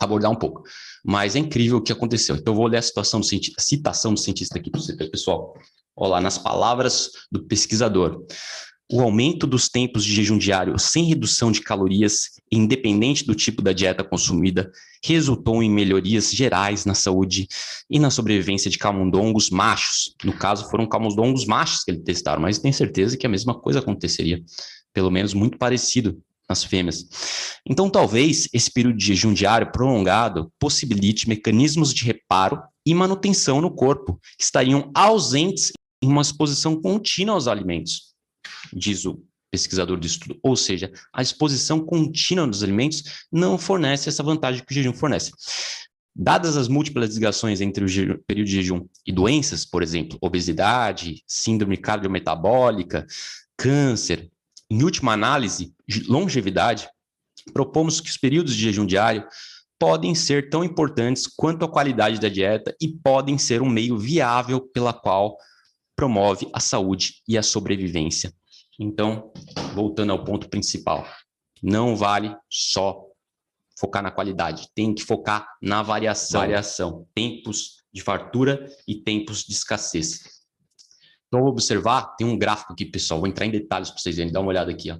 abordar 0.00 0.30
um 0.30 0.36
pouco. 0.36 0.62
Mas 1.04 1.36
é 1.36 1.38
incrível 1.38 1.78
o 1.78 1.82
que 1.82 1.92
aconteceu. 1.92 2.34
Então, 2.34 2.54
eu 2.54 2.56
vou 2.56 2.66
ler 2.66 2.78
a, 2.78 2.82
situação 2.82 3.20
do 3.20 3.26
citação 3.58 4.14
do 4.14 4.20
cientista 4.20 4.58
aqui 4.58 4.70
para 4.70 4.80
você, 4.80 4.96
pessoal. 4.96 5.54
Olha 5.94 6.12
lá, 6.12 6.20
nas 6.20 6.38
palavras 6.38 7.10
do 7.30 7.44
pesquisador. 7.44 8.24
O 8.92 9.00
aumento 9.00 9.46
dos 9.46 9.66
tempos 9.66 10.04
de 10.04 10.12
jejum 10.12 10.36
diário 10.36 10.78
sem 10.78 11.04
redução 11.04 11.50
de 11.50 11.62
calorias, 11.62 12.32
independente 12.52 13.24
do 13.24 13.34
tipo 13.34 13.62
da 13.62 13.72
dieta 13.72 14.04
consumida, 14.04 14.70
resultou 15.02 15.62
em 15.62 15.70
melhorias 15.70 16.30
gerais 16.30 16.84
na 16.84 16.92
saúde 16.92 17.48
e 17.88 17.98
na 17.98 18.10
sobrevivência 18.10 18.70
de 18.70 18.76
camundongos 18.76 19.48
machos. 19.48 20.14
No 20.22 20.34
caso, 20.34 20.68
foram 20.68 20.86
camundongos 20.86 21.46
machos 21.46 21.82
que 21.82 21.92
ele 21.92 22.00
testaram, 22.00 22.42
mas 22.42 22.58
tenho 22.58 22.74
certeza 22.74 23.16
que 23.16 23.26
a 23.26 23.30
mesma 23.30 23.58
coisa 23.58 23.78
aconteceria, 23.78 24.42
pelo 24.92 25.10
menos 25.10 25.32
muito 25.32 25.56
parecido 25.56 26.22
nas 26.46 26.62
fêmeas. 26.62 27.08
Então, 27.66 27.88
talvez 27.88 28.50
esse 28.52 28.70
período 28.70 28.98
de 28.98 29.06
jejum 29.06 29.32
diário 29.32 29.72
prolongado 29.72 30.52
possibilite 30.58 31.26
mecanismos 31.26 31.92
de 31.92 32.04
reparo 32.04 32.60
e 32.84 32.92
manutenção 32.92 33.62
no 33.62 33.70
corpo, 33.70 34.20
que 34.36 34.44
estariam 34.44 34.90
ausentes 34.94 35.72
em 36.02 36.08
uma 36.08 36.20
exposição 36.20 36.78
contínua 36.78 37.34
aos 37.34 37.48
alimentos 37.48 38.13
diz 38.72 39.04
o 39.04 39.22
pesquisador 39.50 39.98
do 39.98 40.06
estudo. 40.06 40.38
Ou 40.42 40.56
seja, 40.56 40.92
a 41.12 41.22
exposição 41.22 41.80
contínua 41.80 42.46
dos 42.46 42.62
alimentos 42.62 43.26
não 43.30 43.56
fornece 43.56 44.08
essa 44.08 44.22
vantagem 44.22 44.64
que 44.64 44.72
o 44.72 44.74
jejum 44.74 44.92
fornece. 44.92 45.30
Dadas 46.16 46.56
as 46.56 46.68
múltiplas 46.68 47.14
ligações 47.14 47.60
entre 47.60 47.84
o 47.84 48.18
período 48.24 48.46
de 48.46 48.54
jejum 48.54 48.86
e 49.06 49.12
doenças, 49.12 49.64
por 49.64 49.82
exemplo, 49.82 50.18
obesidade, 50.20 51.22
síndrome 51.26 51.76
cardiometabólica, 51.76 53.06
câncer, 53.56 54.30
em 54.70 54.82
última 54.82 55.12
análise, 55.12 55.74
longevidade, 56.06 56.88
propomos 57.52 58.00
que 58.00 58.10
os 58.10 58.16
períodos 58.16 58.54
de 58.54 58.62
jejum 58.62 58.86
diário 58.86 59.26
podem 59.78 60.14
ser 60.14 60.48
tão 60.48 60.64
importantes 60.64 61.26
quanto 61.26 61.64
a 61.64 61.70
qualidade 61.70 62.20
da 62.20 62.28
dieta 62.28 62.74
e 62.80 62.88
podem 62.88 63.36
ser 63.36 63.60
um 63.60 63.68
meio 63.68 63.98
viável 63.98 64.60
pela 64.60 64.92
qual 64.92 65.36
promove 65.96 66.48
a 66.52 66.60
saúde 66.60 67.22
e 67.28 67.36
a 67.36 67.42
sobrevivência. 67.42 68.32
Então, 68.78 69.32
voltando 69.74 70.12
ao 70.12 70.24
ponto 70.24 70.48
principal, 70.48 71.06
não 71.62 71.96
vale 71.96 72.36
só 72.50 73.06
focar 73.78 74.02
na 74.02 74.10
qualidade, 74.10 74.68
tem 74.74 74.94
que 74.94 75.02
focar 75.02 75.48
na 75.60 75.82
variação, 75.82 76.40
variação 76.40 77.08
tempos 77.14 77.82
de 77.92 78.02
fartura 78.02 78.68
e 78.86 78.96
tempos 79.02 79.44
de 79.44 79.52
escassez. 79.52 80.20
Então, 81.26 81.40
vou 81.40 81.50
observar, 81.50 82.14
tem 82.16 82.26
um 82.26 82.38
gráfico 82.38 82.72
aqui, 82.72 82.84
pessoal, 82.84 83.20
vou 83.20 83.28
entrar 83.28 83.46
em 83.46 83.50
detalhes 83.50 83.90
para 83.90 83.98
vocês 83.98 84.16
verem, 84.16 84.32
dá 84.32 84.40
uma 84.40 84.50
olhada 84.50 84.70
aqui. 84.70 84.90
Ó. 84.90 84.98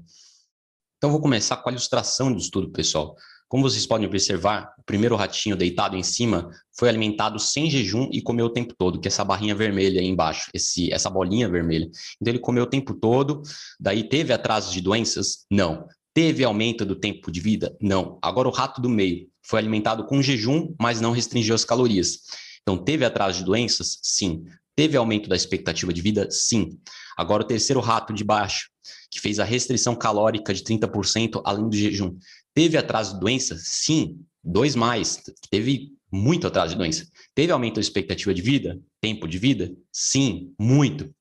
Então, 0.97 1.11
vou 1.11 1.21
começar 1.21 1.57
com 1.59 1.69
a 1.69 1.73
ilustração 1.73 2.33
do 2.33 2.39
estudo, 2.39 2.71
pessoal. 2.71 3.15
Como 3.49 3.63
vocês 3.63 3.87
podem 3.87 4.07
observar, 4.07 4.75
o 4.79 4.83
primeiro 4.83 5.17
ratinho 5.17 5.57
deitado 5.57 5.97
em 5.97 6.03
cima 6.03 6.51
foi 6.77 6.89
alimentado 6.89 7.39
sem 7.39 7.71
jejum 7.71 8.09
e 8.11 8.21
comeu 8.21 8.47
o 8.47 8.51
tempo 8.51 8.75
todo, 8.77 9.01
que 9.01 9.07
é 9.07 9.11
essa 9.11 9.25
barrinha 9.25 9.55
vermelha 9.55 10.01
aí 10.01 10.07
embaixo, 10.07 10.51
esse, 10.53 10.93
essa 10.93 11.09
bolinha 11.11 11.49
vermelha. 11.49 11.89
Então 12.21 12.33
ele 12.33 12.39
comeu 12.39 12.65
o 12.65 12.69
tempo 12.69 12.95
todo, 12.95 13.43
daí 13.79 14.09
teve 14.09 14.33
atraso 14.33 14.73
de 14.73 14.81
doenças? 14.81 15.45
Não. 15.51 15.87
Teve 16.15 16.45
aumento 16.45 16.85
do 16.85 16.95
tempo 16.95 17.31
de 17.31 17.41
vida? 17.41 17.77
Não. 17.81 18.19
Agora 18.23 18.49
o 18.49 18.53
rato 18.53 18.81
do 18.81 18.89
meio 18.89 19.29
foi 19.43 19.59
alimentado 19.59 20.05
com 20.07 20.23
jejum, 20.23 20.75
mas 20.81 21.01
não 21.01 21.13
restringiu 21.13 21.55
as 21.55 21.65
calorias. 21.65 22.21
Então 22.63 22.79
teve 22.79 23.05
atraso 23.05 23.39
de 23.39 23.45
doenças? 23.45 23.99
Sim. 24.03 24.45
Teve 24.77 24.97
aumento 24.97 25.29
da 25.29 25.37
expectativa 25.37 25.93
de 25.93 26.01
vida? 26.01 26.29
Sim. 26.31 26.79
Agora 27.17 27.43
o 27.43 27.47
terceiro 27.47 27.81
rato 27.81 28.13
de 28.13 28.25
baixo, 28.25 28.69
que 29.11 29.21
fez 29.21 29.39
a 29.39 29.45
restrição 29.45 29.95
calórica 29.95 30.53
de 30.53 30.65
30% 30.65 31.41
além 31.45 31.69
do 31.69 31.77
jejum. 31.77 32.17
Teve 32.55 32.77
atraso 32.77 33.15
de 33.15 33.21
doença? 33.21 33.57
Sim. 33.59 34.21
Dois 34.43 34.77
mais. 34.77 35.23
Teve 35.51 35.93
muito 36.11 36.47
atraso 36.47 36.73
de 36.73 36.79
doença. 36.79 37.07
Teve 37.35 37.53
aumento 37.53 37.77
da 37.77 37.81
expectativa 37.81 38.33
de 38.33 38.41
vida? 38.41 38.81
Tempo 39.01 39.27
de 39.27 39.39
vida? 39.39 39.75
Sim, 39.91 40.55
muito. 40.59 41.13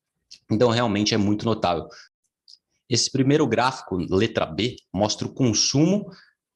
Então, 0.51 0.69
realmente 0.69 1.13
é 1.13 1.17
muito 1.17 1.45
notável. 1.45 1.87
Esse 2.89 3.11
primeiro 3.11 3.47
gráfico, 3.47 3.95
letra 3.95 4.45
B, 4.45 4.75
mostra 4.93 5.25
o 5.25 5.33
consumo 5.33 6.11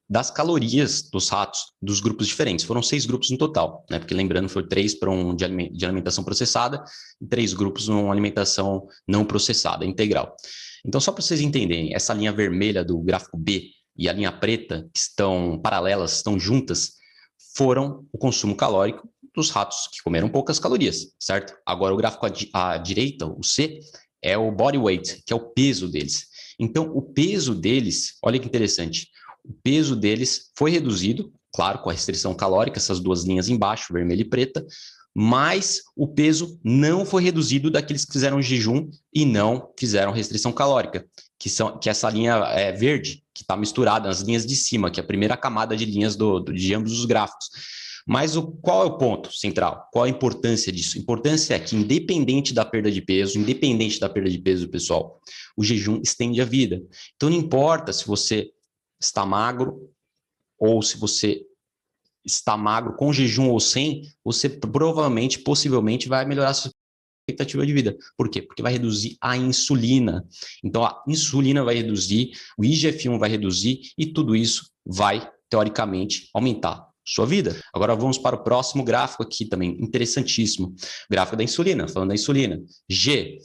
das 0.09 0.29
calorias 0.29 1.09
dos 1.09 1.29
ratos 1.29 1.73
dos 1.81 1.99
grupos 1.99 2.27
diferentes. 2.27 2.63
Foram 2.63 2.83
seis 2.83 3.05
grupos 3.05 3.29
no 3.31 3.37
total, 3.37 3.85
né? 3.89 3.97
Porque 3.99 4.13
lembrando, 4.13 4.47
foi 4.47 4.67
três 4.67 4.93
para 4.93 5.09
um 5.09 5.35
de 5.35 5.43
alimentação 5.85 6.23
processada 6.23 6.83
e 7.19 7.25
três 7.25 7.53
grupos 7.53 7.87
numa 7.87 8.11
alimentação 8.11 8.87
não 9.07 9.25
processada, 9.25 9.85
integral. 9.85 10.35
Então, 10.85 11.01
só 11.01 11.11
para 11.11 11.21
vocês 11.21 11.41
entenderem, 11.41 11.93
essa 11.93 12.13
linha 12.13 12.31
vermelha 12.31 12.85
do 12.85 12.99
gráfico 12.99 13.37
B 13.37 13.71
e 13.97 14.07
a 14.07 14.13
linha 14.13 14.31
preta, 14.31 14.89
que 14.93 14.99
estão 14.99 15.59
paralelas, 15.61 16.17
estão 16.17 16.39
juntas, 16.39 16.93
foram 17.55 18.05
o 18.11 18.17
consumo 18.17 18.55
calórico 18.55 19.09
dos 19.35 19.49
ratos 19.49 19.87
que 19.87 20.01
comeram 20.03 20.29
poucas 20.29 20.59
calorias, 20.59 21.13
certo? 21.19 21.55
Agora, 21.65 21.93
o 21.93 21.97
gráfico 21.97 22.27
à, 22.53 22.77
direita, 22.77 23.25
o 23.25 23.43
C, 23.43 23.79
é 24.21 24.37
o 24.37 24.51
body 24.51 24.77
weight, 24.77 25.23
que 25.25 25.33
é 25.33 25.35
o 25.35 25.51
peso 25.51 25.87
deles. 25.87 26.27
Então, 26.59 26.91
o 26.95 27.01
peso 27.01 27.53
deles, 27.53 28.17
olha 28.23 28.39
que 28.39 28.47
interessante, 28.47 29.07
o 29.43 29.53
peso 29.63 29.95
deles 29.95 30.51
foi 30.57 30.71
reduzido, 30.71 31.31
claro, 31.53 31.79
com 31.79 31.89
a 31.89 31.93
restrição 31.93 32.33
calórica, 32.33 32.77
essas 32.77 32.99
duas 32.99 33.23
linhas 33.23 33.47
embaixo, 33.47 33.93
vermelha 33.93 34.21
e 34.21 34.29
preta, 34.29 34.65
mas 35.19 35.81
o 35.95 36.07
peso 36.07 36.59
não 36.63 37.03
foi 37.03 37.23
reduzido 37.23 37.71
daqueles 37.71 38.05
que 38.05 38.13
fizeram 38.13 38.39
jejum 38.39 38.87
e 39.11 39.25
não 39.25 39.73
fizeram 39.75 40.11
restrição 40.11 40.53
calórica, 40.53 41.07
que 41.39 41.49
são 41.49 41.79
que 41.79 41.89
essa 41.89 42.07
linha 42.07 42.35
é 42.51 42.71
verde, 42.71 43.23
que 43.33 43.41
está 43.41 43.57
misturada 43.57 44.07
nas 44.07 44.21
linhas 44.21 44.45
de 44.45 44.55
cima, 44.55 44.91
que 44.91 44.99
é 44.99 45.03
a 45.03 45.07
primeira 45.07 45.35
camada 45.35 45.75
de 45.75 45.85
linhas 45.85 46.15
do, 46.15 46.39
do, 46.39 46.53
de 46.53 46.71
ambos 46.71 46.91
os 46.91 47.05
gráficos. 47.05 47.49
Mas 48.05 48.35
o, 48.35 48.43
qual 48.61 48.83
é 48.83 48.85
o 48.85 48.97
ponto 48.99 49.35
central? 49.35 49.89
Qual 49.91 50.05
a 50.05 50.09
importância 50.09 50.71
disso? 50.71 50.99
A 50.99 51.01
importância 51.01 51.55
é 51.55 51.59
que, 51.59 51.75
independente 51.75 52.53
da 52.53 52.63
perda 52.63 52.91
de 52.91 53.01
peso, 53.01 53.39
independente 53.39 53.99
da 53.99 54.07
perda 54.07 54.29
de 54.29 54.37
peso, 54.37 54.69
pessoal, 54.69 55.19
o 55.57 55.63
jejum 55.63 55.99
estende 55.99 56.39
a 56.39 56.45
vida. 56.45 56.79
Então, 57.15 57.27
não 57.27 57.37
importa 57.37 57.91
se 57.91 58.05
você 58.05 58.51
está 59.01 59.25
magro 59.25 59.91
ou 60.59 60.83
se 60.83 60.95
você 60.95 61.41
está 62.27 62.57
magro 62.57 62.95
com 62.95 63.13
jejum 63.13 63.49
ou 63.49 63.59
sem, 63.59 64.03
você 64.23 64.49
provavelmente, 64.49 65.39
possivelmente, 65.39 66.07
vai 66.07 66.25
melhorar 66.25 66.49
a 66.49 66.53
sua 66.53 66.71
expectativa 67.27 67.65
de 67.65 67.73
vida. 67.73 67.97
Por 68.17 68.29
quê? 68.29 68.41
Porque 68.41 68.61
vai 68.61 68.73
reduzir 68.73 69.17
a 69.21 69.35
insulina. 69.35 70.25
Então, 70.63 70.85
a 70.85 71.03
insulina 71.07 71.63
vai 71.63 71.75
reduzir, 71.75 72.31
o 72.57 72.63
IGF-1 72.63 73.17
vai 73.17 73.29
reduzir 73.29 73.81
e 73.97 74.05
tudo 74.05 74.35
isso 74.35 74.69
vai, 74.85 75.29
teoricamente, 75.49 76.29
aumentar 76.33 76.87
sua 77.05 77.25
vida. 77.25 77.59
Agora 77.73 77.95
vamos 77.95 78.17
para 78.17 78.35
o 78.35 78.43
próximo 78.43 78.83
gráfico 78.83 79.23
aqui 79.23 79.45
também, 79.45 79.77
interessantíssimo. 79.79 80.75
Gráfico 81.09 81.37
da 81.37 81.43
insulina, 81.43 81.87
falando 81.87 82.09
da 82.09 82.15
insulina. 82.15 82.61
G. 82.89 83.39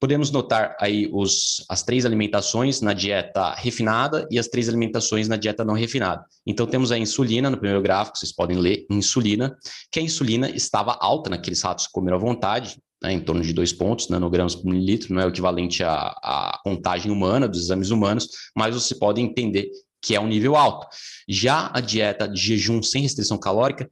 Podemos 0.00 0.30
notar 0.30 0.74
aí 0.80 1.10
os, 1.12 1.62
as 1.68 1.82
três 1.82 2.06
alimentações 2.06 2.80
na 2.80 2.94
dieta 2.94 3.52
refinada 3.52 4.26
e 4.30 4.38
as 4.38 4.48
três 4.48 4.66
alimentações 4.66 5.28
na 5.28 5.36
dieta 5.36 5.62
não 5.62 5.74
refinada. 5.74 6.24
Então, 6.46 6.66
temos 6.66 6.90
a 6.90 6.98
insulina 6.98 7.50
no 7.50 7.58
primeiro 7.58 7.82
gráfico, 7.82 8.16
vocês 8.16 8.32
podem 8.32 8.56
ler, 8.56 8.86
insulina, 8.90 9.54
que 9.92 10.00
a 10.00 10.02
insulina 10.02 10.48
estava 10.48 10.96
alta 10.98 11.28
naqueles 11.28 11.60
ratos 11.60 11.86
que 11.86 11.92
comeram 11.92 12.16
à 12.16 12.20
vontade, 12.20 12.78
né, 13.02 13.12
em 13.12 13.20
torno 13.20 13.42
de 13.42 13.52
dois 13.52 13.74
pontos, 13.74 14.08
nanogramas 14.08 14.54
por 14.54 14.64
mililitro, 14.64 15.12
não 15.12 15.20
é 15.20 15.26
o 15.26 15.28
equivalente 15.28 15.84
à, 15.84 15.92
à 16.22 16.60
contagem 16.64 17.12
humana 17.12 17.46
dos 17.46 17.60
exames 17.60 17.90
humanos, 17.90 18.26
mas 18.56 18.74
você 18.74 18.94
pode 18.94 19.20
entender 19.20 19.70
que 20.02 20.14
é 20.14 20.20
um 20.20 20.26
nível 20.26 20.56
alto. 20.56 20.86
Já 21.28 21.70
a 21.74 21.80
dieta 21.80 22.26
de 22.26 22.40
jejum 22.40 22.82
sem 22.82 23.02
restrição 23.02 23.36
calórica 23.36 23.88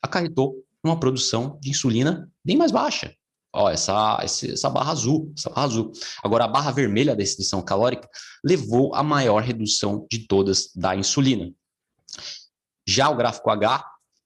acarretou 0.00 0.64
uma 0.82 1.00
produção 1.00 1.58
de 1.60 1.70
insulina 1.70 2.30
bem 2.44 2.56
mais 2.56 2.70
baixa. 2.70 3.12
Ó, 3.54 3.70
essa, 3.70 4.18
essa 4.20 4.68
barra 4.68 4.90
azul, 4.90 5.32
essa 5.36 5.48
barra 5.48 5.66
azul. 5.66 5.92
Agora, 6.22 6.44
a 6.44 6.48
barra 6.48 6.72
vermelha 6.72 7.14
da 7.14 7.22
restrição 7.22 7.62
calórica 7.62 8.08
levou 8.44 8.92
a 8.94 9.02
maior 9.02 9.42
redução 9.42 10.06
de 10.10 10.26
todas 10.26 10.72
da 10.74 10.96
insulina. 10.96 11.52
Já 12.84 13.08
o 13.08 13.16
gráfico 13.16 13.48
H 13.50 13.84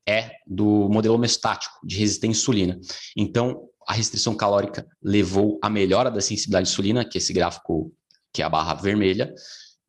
é 0.09 0.31
do 0.47 0.89
modelo 0.89 1.17
homeostático 1.17 1.79
de 1.85 1.99
resistência 1.99 2.31
à 2.31 2.39
insulina. 2.39 2.81
Então, 3.15 3.69
a 3.87 3.93
restrição 3.93 4.35
calórica 4.35 4.87
levou 5.03 5.59
a 5.63 5.69
melhora 5.69 6.11
da 6.11 6.23
sensibilidade 6.23 6.67
à 6.67 6.71
insulina, 6.71 7.05
que 7.05 7.19
é 7.19 7.21
esse 7.21 7.33
gráfico 7.33 7.93
que 8.33 8.41
é 8.41 8.45
a 8.45 8.49
barra 8.49 8.75
vermelha, 8.75 9.35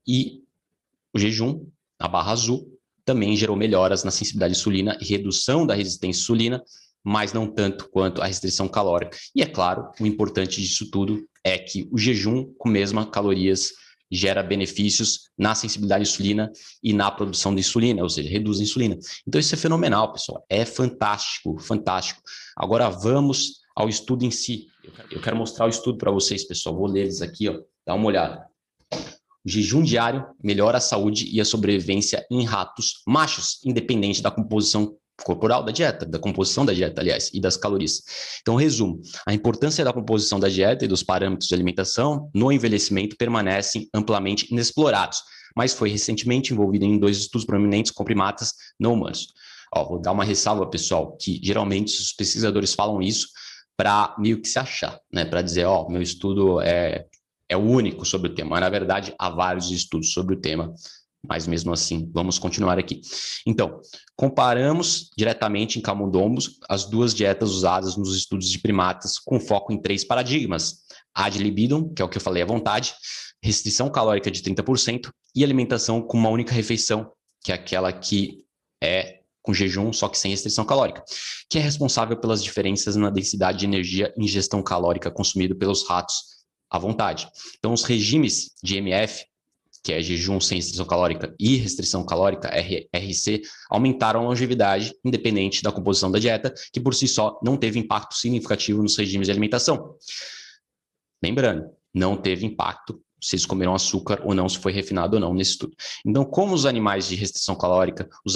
e 0.05 0.43
o 1.13 1.19
jejum, 1.19 1.65
a 1.97 2.07
barra 2.07 2.33
azul, 2.33 2.77
também 3.05 3.35
gerou 3.35 3.55
melhoras 3.55 4.03
na 4.03 4.11
sensibilidade 4.11 4.53
à 4.53 4.57
insulina 4.57 4.97
e 4.99 5.05
redução 5.05 5.65
da 5.65 5.73
resistência 5.73 6.19
à 6.19 6.23
insulina, 6.23 6.63
mas 7.03 7.33
não 7.33 7.47
tanto 7.47 7.89
quanto 7.89 8.21
a 8.21 8.25
restrição 8.25 8.67
calórica. 8.67 9.17
E 9.35 9.41
é 9.41 9.45
claro, 9.45 9.89
o 9.99 10.05
importante 10.05 10.61
disso 10.61 10.89
tudo 10.91 11.27
é 11.43 11.57
que 11.57 11.87
o 11.91 11.97
jejum 11.97 12.53
com 12.57 12.69
mesmas 12.69 13.09
calorias 13.09 13.71
gera 14.11 14.41
benefícios 14.41 15.29
na 15.37 15.53
sensibilidade 15.53 16.01
à 16.01 16.07
insulina 16.07 16.51
e 16.83 16.93
na 16.93 17.11
produção 17.11 17.53
de 17.53 17.61
insulina, 17.61 18.01
ou 18.01 18.09
seja, 18.09 18.29
reduz 18.29 18.59
a 18.59 18.63
insulina. 18.63 18.97
Então 19.27 19.39
isso 19.39 19.53
é 19.53 19.57
fenomenal, 19.57 20.11
pessoal. 20.11 20.43
É 20.49 20.65
fantástico, 20.65 21.59
fantástico. 21.59 22.21
Agora 22.57 22.89
vamos 22.89 23.59
ao 23.75 23.87
estudo 23.87 24.25
em 24.25 24.31
si. 24.31 24.67
Eu 25.11 25.21
quero 25.21 25.37
mostrar 25.37 25.65
o 25.65 25.69
estudo 25.69 25.97
para 25.97 26.11
vocês, 26.11 26.43
pessoal. 26.43 26.75
Vou 26.75 26.87
ler 26.87 27.01
eles 27.01 27.21
aqui, 27.21 27.47
ó. 27.47 27.61
Dá 27.85 27.93
uma 27.93 28.07
olhada. 28.07 28.47
O 29.45 29.49
jejum 29.49 29.83
diário 29.83 30.25
melhora 30.43 30.79
a 30.79 30.81
saúde 30.81 31.29
e 31.31 31.39
a 31.39 31.45
sobrevivência 31.45 32.25
em 32.29 32.43
ratos 32.43 33.01
machos, 33.07 33.59
independente 33.63 34.21
da 34.21 34.31
composição 34.31 34.97
corporal 35.23 35.63
da 35.63 35.71
dieta, 35.71 36.05
da 36.05 36.19
composição 36.19 36.65
da 36.65 36.73
dieta, 36.73 37.01
aliás, 37.01 37.29
e 37.33 37.39
das 37.39 37.57
calorias. 37.57 38.03
Então, 38.41 38.55
resumo: 38.55 39.01
a 39.25 39.33
importância 39.33 39.83
da 39.83 39.93
composição 39.93 40.39
da 40.39 40.49
dieta 40.49 40.85
e 40.85 40.87
dos 40.87 41.03
parâmetros 41.03 41.47
de 41.47 41.53
alimentação 41.53 42.29
no 42.33 42.51
envelhecimento 42.51 43.15
permanecem 43.17 43.87
amplamente 43.93 44.51
inexplorados, 44.51 45.19
mas 45.55 45.73
foi 45.73 45.89
recentemente 45.89 46.53
envolvido 46.53 46.85
em 46.85 46.99
dois 46.99 47.17
estudos 47.17 47.45
prominentes 47.45 47.91
com 47.91 48.03
primatas 48.03 48.53
não 48.79 48.93
humanos. 48.93 49.27
Ó, 49.75 49.87
vou 49.87 50.01
dar 50.01 50.11
uma 50.11 50.23
ressalva, 50.23 50.67
pessoal, 50.67 51.15
que 51.17 51.39
geralmente 51.43 51.99
os 51.99 52.11
pesquisadores 52.13 52.73
falam 52.73 53.01
isso 53.01 53.27
para 53.77 54.15
meio 54.17 54.41
que 54.41 54.47
se 54.47 54.57
achar, 54.57 54.99
né? 55.13 55.25
Para 55.25 55.41
dizer, 55.41 55.65
ó, 55.65 55.87
meu 55.87 56.01
estudo 56.01 56.59
é 56.61 57.05
é 57.49 57.57
o 57.57 57.61
único 57.61 58.05
sobre 58.05 58.29
o 58.29 58.35
tema. 58.35 58.51
Mas, 58.51 58.61
na 58.61 58.69
verdade, 58.69 59.13
há 59.17 59.29
vários 59.29 59.71
estudos 59.71 60.13
sobre 60.13 60.35
o 60.35 60.39
tema, 60.39 60.71
mas 61.27 61.45
mesmo 61.47 61.73
assim, 61.73 62.09
vamos 62.13 62.39
continuar 62.39 62.79
aqui. 62.79 63.01
Então, 63.45 63.81
comparamos 64.15 65.09
diretamente 65.17 65.77
em 65.77 65.81
camundongos 65.81 66.59
as 66.69 66.85
duas 66.85 67.13
dietas 67.13 67.51
usadas 67.51 67.97
nos 67.97 68.15
estudos 68.15 68.49
de 68.49 68.59
primatas 68.59 69.19
com 69.19 69.39
foco 69.39 69.73
em 69.73 69.81
três 69.81 70.03
paradigmas. 70.03 70.79
Ad 71.13 71.37
libidum, 71.37 71.93
que 71.93 72.01
é 72.01 72.05
o 72.05 72.09
que 72.09 72.17
eu 72.17 72.21
falei 72.21 72.43
à 72.43 72.45
vontade, 72.45 72.93
restrição 73.43 73.89
calórica 73.89 74.29
de 74.29 74.41
30% 74.41 75.09
e 75.35 75.43
alimentação 75.43 76.01
com 76.01 76.17
uma 76.17 76.29
única 76.29 76.53
refeição, 76.53 77.11
que 77.43 77.51
é 77.51 77.55
aquela 77.55 77.91
que 77.91 78.43
é 78.81 79.19
com 79.41 79.53
jejum, 79.53 79.91
só 79.91 80.07
que 80.07 80.17
sem 80.17 80.31
restrição 80.31 80.65
calórica, 80.65 81.03
que 81.49 81.57
é 81.57 81.61
responsável 81.61 82.17
pelas 82.17 82.43
diferenças 82.43 82.95
na 82.95 83.09
densidade 83.09 83.59
de 83.59 83.65
energia 83.65 84.13
ingestão 84.17 84.61
calórica 84.61 85.09
consumida 85.09 85.55
pelos 85.55 85.87
ratos 85.87 86.15
à 86.69 86.77
vontade. 86.77 87.27
Então, 87.57 87.73
os 87.73 87.83
regimes 87.83 88.51
de 88.61 88.77
MF, 88.77 89.25
que 89.83 89.93
é 89.93 90.01
jejum 90.01 90.39
sem 90.39 90.57
restrição 90.57 90.85
calórica 90.85 91.33
e 91.39 91.55
restrição 91.55 92.05
calórica, 92.05 92.49
RC, 92.49 93.41
aumentaram 93.69 94.21
a 94.21 94.23
longevidade, 94.23 94.93
independente 95.03 95.63
da 95.63 95.71
composição 95.71 96.11
da 96.11 96.19
dieta, 96.19 96.53
que 96.71 96.79
por 96.79 96.93
si 96.93 97.07
só 97.07 97.39
não 97.43 97.57
teve 97.57 97.79
impacto 97.79 98.15
significativo 98.15 98.81
nos 98.81 98.97
regimes 98.97 99.27
de 99.27 99.31
alimentação. 99.31 99.95
Lembrando, 101.23 101.69
não 101.93 102.15
teve 102.15 102.45
impacto 102.45 103.01
se 103.21 103.35
eles 103.35 103.45
comeram 103.45 103.75
açúcar 103.75 104.21
ou 104.23 104.33
não, 104.33 104.47
se 104.47 104.57
foi 104.57 104.71
refinado 104.71 105.15
ou 105.15 105.19
não 105.21 105.33
nesse 105.33 105.51
estudo. 105.51 105.75
Então, 106.05 106.23
como 106.23 106.53
os 106.53 106.65
animais 106.65 107.07
de 107.07 107.15
restrição 107.15 107.55
calórica, 107.55 108.07
os, 108.25 108.35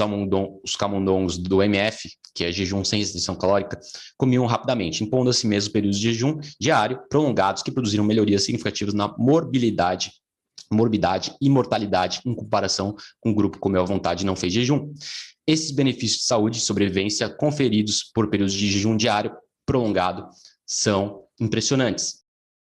os 0.64 0.76
camundongos 0.76 1.38
do 1.38 1.64
MF, 1.64 2.10
que 2.36 2.44
é 2.44 2.52
jejum 2.52 2.84
sem 2.84 3.00
restrição 3.00 3.36
calórica, 3.36 3.80
comiam 4.18 4.46
rapidamente, 4.46 5.04
impondo 5.04 5.30
a 5.30 5.34
si 5.34 5.48
mesmo 5.48 5.72
períodos 5.72 6.00
de 6.00 6.12
jejum 6.12 6.40
diário 6.60 7.00
prolongados 7.10 7.64
que 7.64 7.72
produziram 7.72 8.04
melhorias 8.04 8.44
significativas 8.44 8.94
na 8.94 9.08
morbilidade, 9.18 10.12
morbidade 10.74 11.36
e 11.40 11.50
mortalidade 11.50 12.22
em 12.26 12.36
comparação 12.36 12.96
com 13.20 13.32
o 13.32 13.36
grupo 13.36 13.58
que 13.58 13.62
comeu 13.62 13.82
à 13.82 13.86
vontade 13.86 14.24
e 14.24 14.26
não 14.26 14.36
fez 14.36 14.52
jejum. 14.52 14.92
Esses 15.46 15.72
benefícios 15.72 16.22
de 16.22 16.26
saúde 16.26 16.58
e 16.58 16.62
sobrevivência 16.62 17.30
conferidos 17.30 18.04
por 18.14 18.30
períodos 18.30 18.54
de 18.54 18.70
jejum 18.70 18.98
diário 18.98 19.32
prolongado 19.66 20.28
são 20.66 21.22
impressionantes 21.40 22.24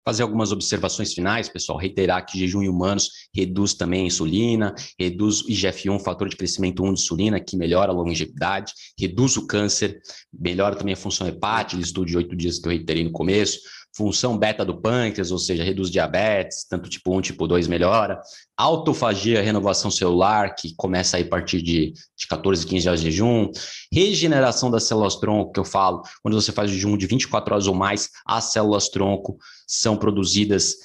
fazer 0.05 0.23
algumas 0.23 0.51
observações 0.51 1.13
finais, 1.13 1.47
pessoal, 1.47 1.77
reiterar 1.77 2.25
que 2.25 2.37
jejum 2.37 2.61
em 2.61 2.69
humanos 2.69 3.09
reduz 3.33 3.73
também 3.73 4.03
a 4.03 4.07
insulina, 4.07 4.75
reduz 4.99 5.41
o 5.41 5.47
IGF-1, 5.47 5.99
fator 6.01 6.27
de 6.27 6.35
crescimento 6.35 6.83
1 6.83 6.93
de 6.93 7.01
insulina, 7.01 7.39
que 7.39 7.55
melhora 7.55 7.91
a 7.91 7.95
longevidade, 7.95 8.73
reduz 8.99 9.37
o 9.37 9.47
câncer, 9.47 9.99
melhora 10.31 10.75
também 10.75 10.93
a 10.93 10.97
função 10.97 11.27
hepática, 11.27 11.81
estudo 11.81 12.07
de 12.07 12.17
oito 12.17 12.35
dias 12.35 12.59
que 12.59 12.67
eu 12.67 12.71
reiterei 12.71 13.03
no 13.03 13.11
começo, 13.11 13.59
função 13.95 14.37
beta 14.37 14.65
do 14.65 14.81
pâncreas, 14.81 15.31
ou 15.31 15.37
seja, 15.37 15.63
reduz 15.63 15.89
diabetes, 15.89 16.65
tanto 16.67 16.89
tipo 16.89 17.15
1, 17.15 17.21
tipo 17.21 17.47
2 17.47 17.67
melhora, 17.67 18.19
autofagia, 18.57 19.41
renovação 19.41 19.91
celular, 19.91 20.55
que 20.55 20.73
começa 20.75 21.17
aí 21.17 21.23
a 21.23 21.27
partir 21.27 21.61
de, 21.61 21.93
de 21.93 22.27
14, 22.27 22.65
15 22.65 22.87
horas 22.87 23.01
de 23.01 23.11
jejum, 23.11 23.51
regeneração 23.91 24.71
das 24.71 24.83
células 24.85 25.15
tronco, 25.15 25.51
que 25.51 25.59
eu 25.59 25.65
falo, 25.65 26.01
quando 26.21 26.39
você 26.39 26.51
faz 26.51 26.71
jejum 26.71 26.97
de 26.97 27.05
24 27.05 27.53
horas 27.53 27.67
ou 27.67 27.75
mais, 27.75 28.09
as 28.25 28.45
células 28.45 28.89
tronco 28.89 29.37
são 29.67 29.95
produzidas 29.95 30.75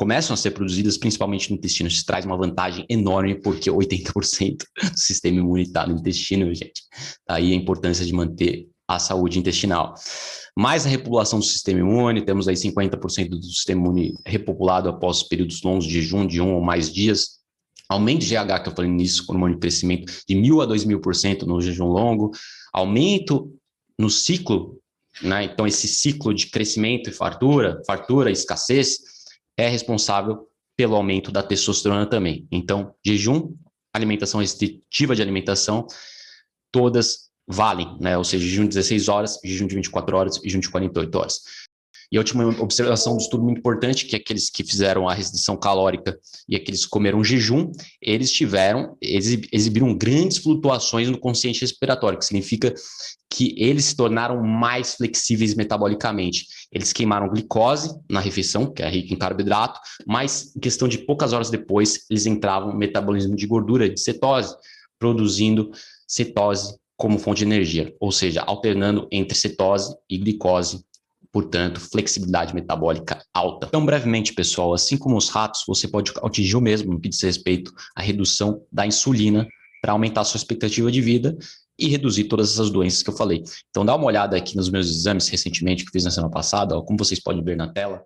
começam 0.00 0.32
a 0.32 0.36
ser 0.36 0.52
produzidas 0.52 0.96
principalmente 0.96 1.50
no 1.50 1.58
intestino. 1.58 1.86
Isso 1.86 2.06
traz 2.06 2.24
uma 2.24 2.36
vantagem 2.36 2.86
enorme, 2.88 3.34
porque 3.34 3.70
80% 3.70 4.56
do 4.56 4.96
sistema 4.96 5.60
está 5.60 5.86
no 5.86 5.98
intestino, 5.98 6.46
gente. 6.54 6.82
Daí 7.28 7.52
a 7.52 7.54
importância 7.54 8.06
de 8.06 8.12
manter 8.14 8.66
a 8.94 8.98
saúde 8.98 9.38
intestinal. 9.38 9.94
Mais 10.56 10.84
a 10.84 10.88
repopulação 10.88 11.38
do 11.38 11.44
sistema 11.44 11.78
imune, 11.78 12.24
temos 12.24 12.48
aí 12.48 12.56
50% 12.56 13.28
do 13.28 13.44
sistema 13.44 13.80
imune 13.80 14.14
repopulado 14.26 14.88
após 14.88 15.22
períodos 15.22 15.62
longos 15.62 15.84
de 15.84 15.92
jejum 15.92 16.26
de 16.26 16.40
um 16.40 16.54
ou 16.54 16.60
mais 16.60 16.92
dias. 16.92 17.38
Aumento 17.88 18.24
de 18.24 18.34
GH, 18.34 18.62
que 18.62 18.68
eu 18.68 18.74
falei 18.74 18.90
nisso, 18.90 19.24
hormônio 19.28 19.54
de 19.54 19.60
crescimento, 19.60 20.12
de 20.28 20.34
mil 20.34 20.60
a 20.60 20.66
dois 20.66 20.84
mil 20.84 21.00
por 21.00 21.14
cento 21.14 21.46
no 21.46 21.60
jejum 21.60 21.86
longo. 21.86 22.32
Aumento 22.72 23.52
no 23.98 24.10
ciclo, 24.10 24.78
né? 25.22 25.44
Então, 25.44 25.66
esse 25.66 25.86
ciclo 25.86 26.34
de 26.34 26.48
crescimento 26.48 27.08
e 27.08 27.12
fartura, 27.12 27.80
fartura 27.86 28.30
e 28.30 28.32
escassez, 28.32 28.98
é 29.56 29.68
responsável 29.68 30.48
pelo 30.76 30.96
aumento 30.96 31.30
da 31.30 31.42
testosterona 31.42 32.06
também. 32.06 32.46
Então, 32.50 32.94
jejum, 33.04 33.54
alimentação 33.92 34.40
restritiva 34.40 35.14
de 35.14 35.22
alimentação, 35.22 35.86
todas 36.72 37.29
valem, 37.50 37.96
né? 38.00 38.16
Ou 38.16 38.24
seja, 38.24 38.44
jejum 38.44 38.62
de 38.62 38.70
16 38.70 39.08
horas, 39.08 39.38
jejum 39.44 39.66
de 39.66 39.74
24 39.74 40.16
horas 40.16 40.36
jejum 40.42 40.60
de 40.60 40.70
48 40.70 41.18
horas. 41.18 41.40
E 42.12 42.16
a 42.16 42.20
última 42.20 42.44
observação 42.60 43.16
do 43.16 43.22
estudo 43.22 43.44
muito 43.44 43.58
importante, 43.58 44.04
que 44.04 44.16
aqueles 44.16 44.50
que 44.50 44.64
fizeram 44.64 45.08
a 45.08 45.14
restrição 45.14 45.56
calórica 45.56 46.18
e 46.48 46.56
aqueles 46.56 46.84
que 46.84 46.90
comeram 46.90 47.22
jejum, 47.22 47.70
eles 48.02 48.32
tiveram, 48.32 48.96
exibiram 49.00 49.96
grandes 49.96 50.38
flutuações 50.38 51.08
no 51.08 51.16
consciente 51.16 51.60
respiratório, 51.60 52.18
que 52.18 52.24
significa 52.24 52.74
que 53.32 53.54
eles 53.56 53.84
se 53.84 53.96
tornaram 53.96 54.42
mais 54.42 54.96
flexíveis 54.96 55.54
metabolicamente. 55.54 56.46
Eles 56.72 56.92
queimaram 56.92 57.28
glicose 57.28 57.96
na 58.10 58.18
refeição, 58.18 58.72
que 58.72 58.82
é 58.82 58.88
rica 58.88 59.14
em 59.14 59.16
carboidrato, 59.16 59.78
mas 60.04 60.52
em 60.56 60.58
questão 60.58 60.88
de 60.88 60.98
poucas 60.98 61.32
horas 61.32 61.48
depois, 61.48 62.06
eles 62.10 62.26
entravam 62.26 62.76
metabolismo 62.76 63.36
de 63.36 63.46
gordura, 63.46 63.88
de 63.88 64.00
cetose, 64.00 64.52
produzindo 64.98 65.70
cetose 66.08 66.79
como 67.00 67.18
fonte 67.18 67.38
de 67.38 67.44
energia, 67.44 67.96
ou 67.98 68.12
seja, 68.12 68.42
alternando 68.42 69.08
entre 69.10 69.34
cetose 69.34 69.96
e 70.08 70.18
glicose, 70.18 70.84
portanto, 71.32 71.80
flexibilidade 71.80 72.54
metabólica 72.54 73.24
alta. 73.32 73.68
Então, 73.68 73.86
brevemente, 73.86 74.34
pessoal, 74.34 74.74
assim 74.74 74.98
como 74.98 75.16
os 75.16 75.30
ratos, 75.30 75.64
você 75.66 75.88
pode 75.88 76.12
atingir 76.22 76.56
o 76.56 76.60
mesmo 76.60 76.92
no 76.92 77.00
que 77.00 77.08
diz 77.08 77.22
respeito 77.22 77.72
à 77.96 78.02
redução 78.02 78.62
da 78.70 78.86
insulina 78.86 79.48
para 79.80 79.92
aumentar 79.92 80.20
a 80.20 80.24
sua 80.24 80.36
expectativa 80.36 80.92
de 80.92 81.00
vida 81.00 81.38
e 81.78 81.88
reduzir 81.88 82.24
todas 82.24 82.52
essas 82.52 82.68
doenças 82.68 83.02
que 83.02 83.08
eu 83.08 83.16
falei. 83.16 83.42
Então, 83.70 83.82
dá 83.82 83.96
uma 83.96 84.04
olhada 84.04 84.36
aqui 84.36 84.54
nos 84.54 84.68
meus 84.68 84.86
exames 84.86 85.26
recentemente 85.28 85.86
que 85.86 85.90
fiz 85.90 86.04
na 86.04 86.10
semana 86.10 86.30
passada, 86.30 86.76
ó, 86.76 86.82
como 86.82 86.98
vocês 86.98 87.18
podem 87.18 87.42
ver 87.42 87.56
na 87.56 87.72
tela, 87.72 88.02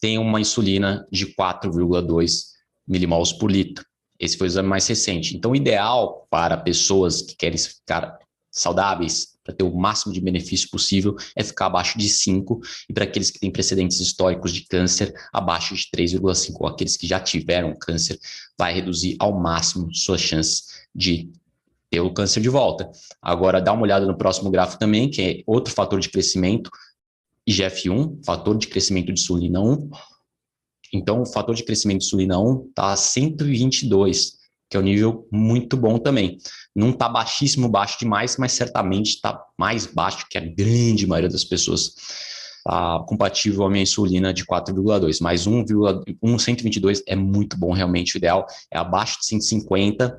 tem 0.00 0.16
uma 0.16 0.40
insulina 0.40 1.06
de 1.12 1.26
4,2 1.26 2.44
milimols 2.88 3.34
por 3.34 3.50
litro. 3.50 3.84
Esse 4.18 4.36
foi 4.36 4.46
o 4.46 4.48
exame 4.48 4.68
mais 4.68 4.86
recente. 4.86 5.36
Então, 5.36 5.52
o 5.52 5.56
ideal 5.56 6.26
para 6.30 6.56
pessoas 6.56 7.22
que 7.22 7.36
querem 7.36 7.58
ficar 7.58 8.18
saudáveis, 8.50 9.34
para 9.42 9.52
ter 9.52 9.64
o 9.64 9.76
máximo 9.76 10.12
de 10.12 10.20
benefício 10.20 10.70
possível, 10.70 11.16
é 11.36 11.42
ficar 11.42 11.66
abaixo 11.66 11.98
de 11.98 12.08
5, 12.08 12.60
e 12.88 12.92
para 12.92 13.04
aqueles 13.04 13.30
que 13.30 13.38
têm 13.38 13.50
precedentes 13.50 14.00
históricos 14.00 14.52
de 14.52 14.62
câncer, 14.62 15.12
abaixo 15.32 15.74
de 15.74 15.84
3,5, 15.94 16.54
ou 16.60 16.66
aqueles 16.68 16.96
que 16.96 17.06
já 17.06 17.20
tiveram 17.20 17.76
câncer, 17.76 18.18
vai 18.56 18.72
reduzir 18.72 19.16
ao 19.18 19.38
máximo 19.38 19.92
suas 19.94 20.20
chances 20.20 20.86
de 20.94 21.30
ter 21.90 22.00
o 22.00 22.12
câncer 22.12 22.40
de 22.40 22.48
volta. 22.48 22.90
Agora, 23.20 23.60
dá 23.60 23.72
uma 23.72 23.82
olhada 23.82 24.06
no 24.06 24.16
próximo 24.16 24.50
gráfico 24.50 24.78
também, 24.78 25.10
que 25.10 25.20
é 25.20 25.42
outro 25.46 25.74
fator 25.74 26.00
de 26.00 26.08
crescimento, 26.08 26.70
IGF-1, 27.46 28.24
fator 28.24 28.56
de 28.56 28.68
crescimento 28.68 29.06
de 29.06 29.20
insulina 29.20 29.60
1, 29.60 29.90
então, 30.94 31.22
o 31.22 31.26
fator 31.26 31.56
de 31.56 31.64
crescimento 31.64 31.98
de 31.98 32.06
insulina 32.06 32.38
1 32.38 32.68
está 32.68 32.92
a 32.92 32.96
122, 32.96 34.34
que 34.70 34.76
é 34.76 34.80
um 34.80 34.84
nível 34.84 35.26
muito 35.32 35.76
bom 35.76 35.98
também. 35.98 36.38
Não 36.74 36.90
está 36.90 37.08
baixíssimo, 37.08 37.68
baixo 37.68 37.98
demais, 37.98 38.36
mas 38.36 38.52
certamente 38.52 39.16
está 39.16 39.44
mais 39.58 39.86
baixo 39.86 40.24
que 40.30 40.38
a 40.38 40.40
grande 40.40 41.04
maioria 41.04 41.28
das 41.28 41.42
pessoas. 41.42 41.94
Tá 42.64 43.04
compatível 43.06 43.64
à 43.64 43.68
minha 43.68 43.82
insulina 43.82 44.32
de 44.32 44.46
4,2, 44.46 45.18
mas 45.20 45.46
1, 45.48 46.38
122 46.38 47.02
é 47.08 47.16
muito 47.16 47.58
bom, 47.58 47.72
realmente. 47.72 48.14
O 48.14 48.18
ideal 48.18 48.46
é 48.70 48.78
abaixo 48.78 49.18
de 49.18 49.26
150. 49.26 50.16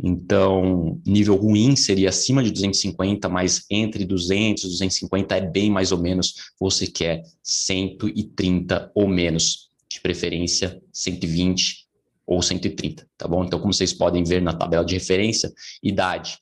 Então, 0.00 1.00
nível 1.04 1.34
ruim 1.34 1.74
seria 1.74 2.10
acima 2.10 2.44
de 2.44 2.50
250, 2.52 3.28
mas 3.28 3.66
entre 3.68 4.04
200 4.04 4.62
e 4.62 4.68
250 4.68 5.36
é 5.36 5.40
bem 5.40 5.68
mais 5.68 5.90
ou 5.90 5.98
menos. 5.98 6.34
Você 6.60 6.86
quer 6.86 7.24
130 7.42 8.92
ou 8.94 9.08
menos 9.08 9.71
preferência 10.02 10.80
120 10.92 11.86
ou 12.26 12.42
130, 12.42 13.06
tá 13.16 13.28
bom? 13.28 13.44
Então, 13.44 13.58
como 13.58 13.72
vocês 13.72 13.92
podem 13.92 14.24
ver 14.24 14.40
na 14.40 14.52
tabela 14.52 14.84
de 14.84 14.94
referência, 14.94 15.52
idade 15.82 16.38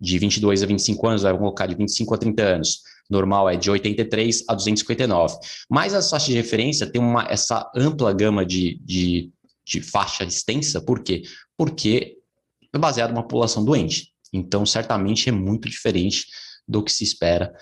de 0.00 0.18
22 0.18 0.62
a 0.62 0.66
25 0.66 1.06
anos, 1.06 1.22
vai 1.22 1.36
colocar 1.36 1.66
de 1.66 1.74
25 1.74 2.14
a 2.14 2.18
30 2.18 2.42
anos. 2.42 2.82
Normal 3.08 3.48
é 3.48 3.56
de 3.56 3.70
83 3.70 4.44
a 4.48 4.54
259. 4.54 5.36
Mas 5.68 5.94
as 5.94 6.10
faixas 6.10 6.28
de 6.28 6.34
referência 6.34 6.86
tem 6.86 7.00
uma, 7.00 7.26
essa 7.28 7.70
ampla 7.74 8.12
gama 8.12 8.44
de, 8.44 8.78
de, 8.82 9.30
de 9.64 9.80
faixa 9.80 10.24
extensa, 10.24 10.80
por 10.80 11.02
quê? 11.02 11.22
Porque 11.56 12.16
é 12.72 12.78
baseado 12.78 13.10
numa 13.10 13.22
população 13.22 13.64
doente. 13.64 14.12
Então, 14.32 14.66
certamente 14.66 15.28
é 15.28 15.32
muito 15.32 15.68
diferente 15.68 16.26
do 16.66 16.82
que 16.82 16.92
se 16.92 17.04
espera 17.04 17.54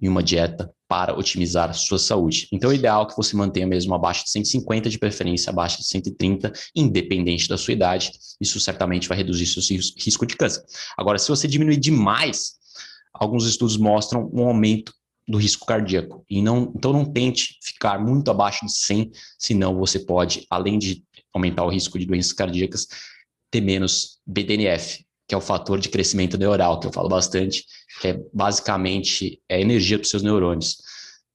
em 0.00 0.08
uma 0.08 0.22
dieta 0.22 0.72
para 0.94 1.12
otimizar 1.12 1.70
a 1.70 1.72
sua 1.72 1.98
saúde. 1.98 2.46
Então, 2.52 2.70
o 2.70 2.72
ideal 2.72 3.02
é 3.02 3.06
que 3.06 3.16
você 3.16 3.36
mantenha 3.36 3.66
mesmo 3.66 3.92
abaixo 3.96 4.22
de 4.22 4.30
150, 4.30 4.88
de 4.88 4.96
preferência 4.96 5.50
abaixo 5.50 5.78
de 5.78 5.88
130, 5.88 6.52
independente 6.72 7.48
da 7.48 7.58
sua 7.58 7.72
idade. 7.72 8.12
Isso 8.40 8.60
certamente 8.60 9.08
vai 9.08 9.18
reduzir 9.18 9.44
seu 9.44 9.60
risco 9.98 10.24
de 10.24 10.36
câncer. 10.36 10.62
Agora, 10.96 11.18
se 11.18 11.28
você 11.28 11.48
diminuir 11.48 11.78
demais, 11.78 12.52
alguns 13.12 13.44
estudos 13.44 13.76
mostram 13.76 14.30
um 14.32 14.46
aumento 14.46 14.94
do 15.26 15.36
risco 15.36 15.66
cardíaco. 15.66 16.24
E 16.30 16.40
não, 16.40 16.72
então, 16.76 16.92
não 16.92 17.04
tente 17.04 17.58
ficar 17.60 17.98
muito 17.98 18.30
abaixo 18.30 18.64
de 18.64 18.72
100, 18.72 19.10
senão 19.36 19.76
você 19.76 19.98
pode, 19.98 20.46
além 20.48 20.78
de 20.78 21.02
aumentar 21.34 21.64
o 21.64 21.70
risco 21.70 21.98
de 21.98 22.06
doenças 22.06 22.32
cardíacas, 22.32 22.86
ter 23.50 23.60
menos 23.60 24.20
BDNF, 24.24 25.03
que 25.26 25.34
é 25.34 25.38
o 25.38 25.40
fator 25.40 25.78
de 25.78 25.88
crescimento 25.88 26.36
neural, 26.36 26.78
que 26.78 26.86
eu 26.86 26.92
falo 26.92 27.08
bastante, 27.08 27.64
que 28.00 28.08
é 28.08 28.20
basicamente 28.32 29.40
é 29.48 29.60
energia 29.60 29.98
dos 29.98 30.10
seus 30.10 30.22
neurônios. 30.22 30.76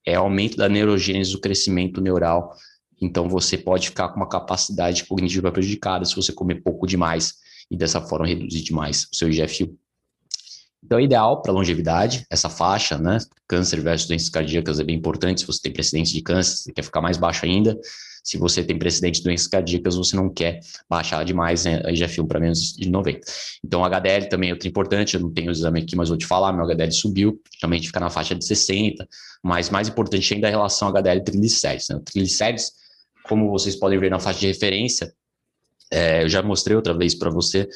É 0.05 0.15
aumento 0.15 0.57
da 0.57 0.69
neurogênese 0.69 1.31
do 1.31 1.39
crescimento 1.39 2.01
neural. 2.01 2.53
Então, 3.01 3.27
você 3.27 3.57
pode 3.57 3.89
ficar 3.89 4.09
com 4.09 4.17
uma 4.17 4.29
capacidade 4.29 5.05
cognitiva 5.05 5.51
prejudicada 5.51 6.05
se 6.05 6.15
você 6.15 6.31
comer 6.31 6.61
pouco 6.61 6.85
demais 6.85 7.35
e 7.71 7.77
dessa 7.77 8.01
forma 8.01 8.27
reduzir 8.27 8.61
demais 8.61 9.07
o 9.11 9.15
seu 9.15 9.29
IGF-1. 9.29 9.73
Então, 10.83 10.97
é 10.97 11.03
ideal 11.03 11.41
para 11.41 11.51
longevidade, 11.51 12.25
essa 12.29 12.49
faixa, 12.49 12.97
né? 12.97 13.17
Câncer 13.47 13.81
versus 13.81 14.07
doenças 14.07 14.29
cardíacas 14.29 14.79
é 14.79 14.83
bem 14.83 14.95
importante. 14.95 15.41
Se 15.41 15.47
você 15.47 15.61
tem 15.61 15.73
precedente 15.73 16.13
de 16.13 16.21
câncer, 16.21 16.55
você 16.57 16.73
quer 16.73 16.83
ficar 16.83 17.01
mais 17.01 17.17
baixo 17.17 17.45
ainda. 17.45 17.77
Se 18.29 18.37
você 18.37 18.63
tem 18.63 18.77
precedente 18.77 19.17
de 19.17 19.23
doenças 19.23 19.47
cardíacas, 19.47 19.95
você 19.95 20.15
não 20.15 20.29
quer 20.29 20.59
baixar 20.87 21.25
demais, 21.25 21.65
né? 21.65 21.81
Já 21.95 22.07
filma 22.07 22.27
para 22.27 22.39
menos 22.39 22.73
de 22.73 22.87
90. 22.87 23.21
Então, 23.65 23.83
HDL 23.83 24.29
também 24.29 24.51
é 24.51 24.53
outro 24.53 24.67
importante. 24.67 25.15
Eu 25.15 25.21
não 25.21 25.33
tenho 25.33 25.47
o 25.47 25.51
exame 25.51 25.81
aqui, 25.81 25.95
mas 25.95 26.09
vou 26.09 26.17
te 26.17 26.27
falar: 26.27 26.53
meu 26.53 26.63
HDL 26.63 26.91
subiu, 26.91 27.41
geralmente 27.59 27.87
fica 27.87 27.99
na 27.99 28.11
faixa 28.11 28.35
de 28.35 28.45
60. 28.45 29.07
Mas 29.43 29.71
mais 29.71 29.89
importante 29.89 30.31
ainda 30.31 30.45
é 30.45 30.49
a 30.49 30.51
relação 30.51 30.89
HDL 30.89 31.23
triglicérides. 31.23 31.89
Né? 31.89 31.99
Triglicérides, 32.05 32.71
como 33.23 33.49
vocês 33.49 33.75
podem 33.75 33.97
ver 33.97 34.11
na 34.11 34.19
faixa 34.19 34.41
de 34.41 34.47
referência, 34.47 35.11
é, 35.91 36.23
eu 36.23 36.29
já 36.29 36.43
mostrei 36.43 36.75
outra 36.75 36.95
vez 36.95 37.15
para 37.15 37.31
você, 37.31 37.67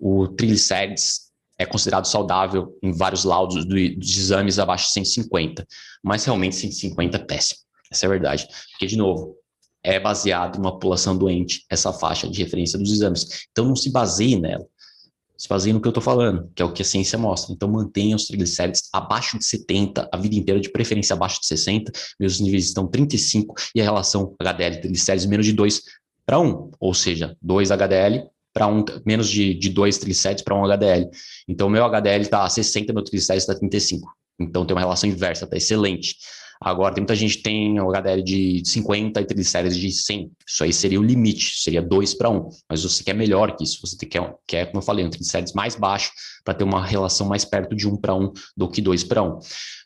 o 0.00 0.26
triglicérides 0.26 1.30
é 1.56 1.64
considerado 1.64 2.06
saudável 2.06 2.76
em 2.82 2.90
vários 2.90 3.22
laudos 3.22 3.64
de, 3.64 3.94
de 3.94 4.18
exames 4.18 4.58
abaixo 4.58 4.86
de 4.86 4.94
150, 4.94 5.64
mas 6.02 6.24
realmente 6.24 6.56
150 6.56 7.16
é 7.18 7.20
péssimo. 7.20 7.60
Essa 7.88 8.06
é 8.06 8.08
a 8.08 8.10
verdade. 8.10 8.48
Porque, 8.72 8.86
de 8.86 8.96
novo, 8.96 9.36
é 9.84 9.98
baseado 9.98 10.56
em 10.56 10.60
uma 10.60 10.72
população 10.72 11.16
doente, 11.16 11.64
essa 11.68 11.92
faixa 11.92 12.28
de 12.28 12.42
referência 12.42 12.78
dos 12.78 12.92
exames. 12.92 13.46
Então, 13.50 13.64
não 13.64 13.76
se 13.76 13.90
baseie 13.90 14.38
nela. 14.38 14.66
Se 15.36 15.48
baseie 15.48 15.72
no 15.72 15.80
que 15.80 15.88
eu 15.88 15.90
estou 15.90 16.02
falando, 16.02 16.48
que 16.54 16.62
é 16.62 16.64
o 16.64 16.72
que 16.72 16.82
a 16.82 16.84
ciência 16.84 17.18
mostra. 17.18 17.52
Então, 17.52 17.68
mantenha 17.68 18.14
os 18.14 18.26
triglicérides 18.26 18.88
abaixo 18.92 19.36
de 19.38 19.44
70, 19.44 20.08
a 20.12 20.16
vida 20.16 20.36
inteira, 20.36 20.60
de 20.60 20.70
preferência 20.70 21.14
abaixo 21.14 21.40
de 21.40 21.46
60. 21.46 21.90
Meus 22.20 22.38
níveis 22.38 22.66
estão 22.66 22.86
35 22.86 23.54
e 23.74 23.80
a 23.80 23.84
relação 23.84 24.36
HDL 24.38 24.80
triglicérides 24.80 25.26
menos 25.26 25.44
de 25.44 25.52
2 25.52 25.82
para 26.24 26.38
1, 26.38 26.70
ou 26.78 26.94
seja, 26.94 27.36
2 27.42 27.72
HDL 27.72 28.28
para 28.54 28.68
um, 28.68 28.84
menos 29.04 29.28
de, 29.28 29.54
de 29.54 29.68
2 29.70 29.96
triglicérides 29.98 30.44
para 30.44 30.54
um 30.54 30.64
HDL. 30.64 31.10
Então, 31.48 31.68
meu 31.68 31.84
HDL 31.84 32.22
está 32.22 32.48
60, 32.48 32.92
meu 32.92 33.02
triglicérides 33.02 33.48
está 33.48 33.58
35. 33.58 34.12
Então, 34.38 34.64
tem 34.64 34.76
uma 34.76 34.80
relação 34.80 35.10
inversa, 35.10 35.44
está 35.44 35.56
excelente. 35.56 36.16
Agora, 36.64 36.94
tem 36.94 37.02
muita 37.02 37.14
gente 37.14 37.38
que 37.38 37.42
tem 37.42 37.80
o 37.80 37.90
HDL 37.90 38.22
de 38.22 38.62
50 38.64 39.20
e 39.20 39.24
triglicérides 39.24 39.76
de 39.76 39.90
100. 39.90 40.30
Isso 40.46 40.64
aí 40.64 40.72
seria 40.72 41.00
o 41.00 41.02
limite, 41.02 41.60
seria 41.60 41.82
2 41.82 42.14
para 42.14 42.30
1. 42.30 42.48
Mas 42.68 42.82
você 42.82 43.02
quer 43.02 43.14
melhor 43.14 43.56
que 43.56 43.64
isso. 43.64 43.80
Você 43.80 43.96
quer, 44.06 44.34
quer 44.46 44.66
como 44.66 44.78
eu 44.78 44.82
falei, 44.82 45.04
um 45.04 45.10
triglicérides 45.10 45.52
mais 45.52 45.74
baixo 45.74 46.12
para 46.44 46.54
ter 46.54 46.64
uma 46.64 46.84
relação 46.84 47.26
mais 47.26 47.44
perto 47.44 47.74
de 47.74 47.88
1 47.88 47.96
para 47.96 48.14
1 48.14 48.32
do 48.56 48.68
que 48.68 48.80
2 48.80 49.04
para 49.04 49.22
1. 49.22 49.38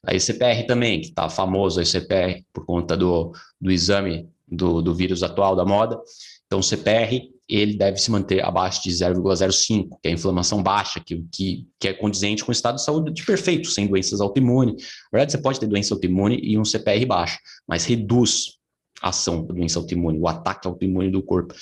A 0.07 0.15
ECPR 0.15 0.67
também, 0.67 1.01
que 1.01 1.09
está 1.09 1.29
famoso, 1.29 1.81
a 1.81 1.83
ECPR, 1.83 2.45
por 2.53 2.67
conta 2.67 2.97
do, 2.97 3.33
do 3.61 3.71
exame 3.71 4.29
do, 4.47 4.81
do 4.83 4.95
vírus 4.95 5.23
atual 5.23 5.57
da 5.57 5.65
moda. 5.65 5.99
Então, 6.47 6.62
CPR 6.62 7.29
ele 7.48 7.76
deve 7.76 7.98
se 7.98 8.11
manter 8.11 8.44
abaixo 8.44 8.82
de 8.82 8.90
0,05, 8.90 9.98
que 10.02 10.09
é 10.09 10.11
a 10.11 10.14
inflamação 10.14 10.62
baixa, 10.62 11.00
que, 11.00 11.24
que, 11.30 11.66
que 11.78 11.88
é 11.88 11.92
condizente 11.92 12.44
com 12.44 12.50
o 12.50 12.52
estado 12.52 12.76
de 12.76 12.85
saúde 12.85 13.12
de 13.12 13.24
perfeito, 13.24 13.68
sem 13.68 13.87
doenças 13.87 14.20
autoimunes. 14.20 14.74
Na 15.12 15.18
verdade, 15.18 15.32
você 15.32 15.38
pode 15.38 15.61
ter 15.61 15.66
doença 15.66 15.94
autoimune 15.94 16.40
e 16.42 16.59
um 16.59 16.64
CPR 16.64 17.06
baixo, 17.06 17.38
mas 17.66 17.85
reduz 17.85 18.56
a 19.00 19.11
ação 19.11 19.46
da 19.46 19.54
doença 19.54 19.78
autoimune, 19.78 20.18
o 20.18 20.26
ataque 20.26 20.66
autoimune 20.66 21.11
do 21.11 21.22
corpo. 21.22 21.54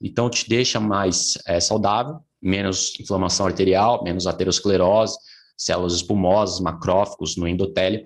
Então, 0.00 0.28
te 0.28 0.48
deixa 0.48 0.78
mais 0.78 1.38
é, 1.46 1.58
saudável, 1.58 2.20
menos 2.40 2.98
inflamação 3.00 3.46
arterial, 3.46 4.02
menos 4.04 4.26
aterosclerose, 4.26 5.16
células 5.56 5.94
espumosas, 5.94 6.60
macrófagos 6.60 7.36
no 7.36 7.46
endotélio, 7.46 8.02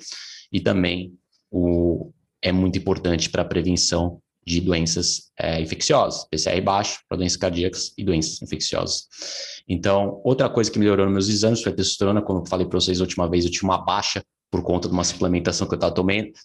e 0.52 0.60
também 0.60 1.14
o, 1.50 2.12
é 2.42 2.52
muito 2.52 2.78
importante 2.78 3.30
para 3.30 3.42
a 3.42 3.46
prevenção 3.46 4.20
de 4.46 4.61
doenças 4.61 5.30
é, 5.38 5.61
infecciosas, 5.61 6.26
PCR 6.30 6.61
baixo 6.61 7.00
para 7.09 7.18
doenças 7.18 7.37
cardíacas 7.37 7.92
e 7.96 8.04
doenças 8.04 8.42
infecciosas. 8.42 9.09
Então, 9.68 10.20
outra 10.24 10.48
coisa 10.48 10.70
que 10.70 10.78
melhorou 10.78 11.07
nos 11.07 11.14
meus 11.14 11.28
exames 11.28 11.62
foi 11.62 11.72
a 11.72 11.74
testosterona, 11.74 12.20
como 12.20 12.40
eu 12.40 12.46
falei 12.46 12.66
para 12.66 12.78
vocês 12.78 13.00
a 13.00 13.04
última 13.04 13.28
vez, 13.28 13.44
eu 13.44 13.50
tinha 13.50 13.68
uma 13.68 13.78
baixa 13.78 14.22
por 14.50 14.62
conta 14.62 14.87
de 14.87 14.94
uma 14.94 15.02
suplementação 15.02 15.66
que 15.66 15.74
eu 15.74 15.76
estava 15.76 15.94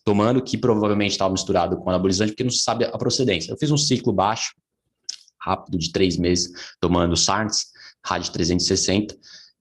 tomando, 0.03 0.41
que 0.41 0.57
provavelmente 0.57 1.11
estava 1.11 1.31
misturado 1.31 1.77
com 1.77 1.89
anabolizante, 1.89 2.31
porque 2.31 2.43
não 2.43 2.49
se 2.49 2.63
sabe 2.63 2.85
a 2.85 2.97
procedência. 2.97 3.51
Eu 3.51 3.57
fiz 3.57 3.69
um 3.69 3.77
ciclo 3.77 4.11
baixo, 4.11 4.55
rápido, 5.39 5.77
de 5.77 5.91
três 5.91 6.17
meses, 6.17 6.51
tomando 6.79 7.15
SARNs, 7.15 7.67
RAD 8.03 8.31
360, 8.31 9.15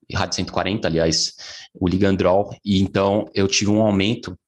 e 0.09 0.17
RAD 0.17 0.35
140, 0.35 0.89
aliás, 0.89 1.35
o 1.75 1.87
Ligandrol, 1.87 2.57
e 2.65 2.81
então 2.81 3.29
eu 3.35 3.47
tive 3.47 3.71
um 3.71 3.83
aumento 3.83 4.39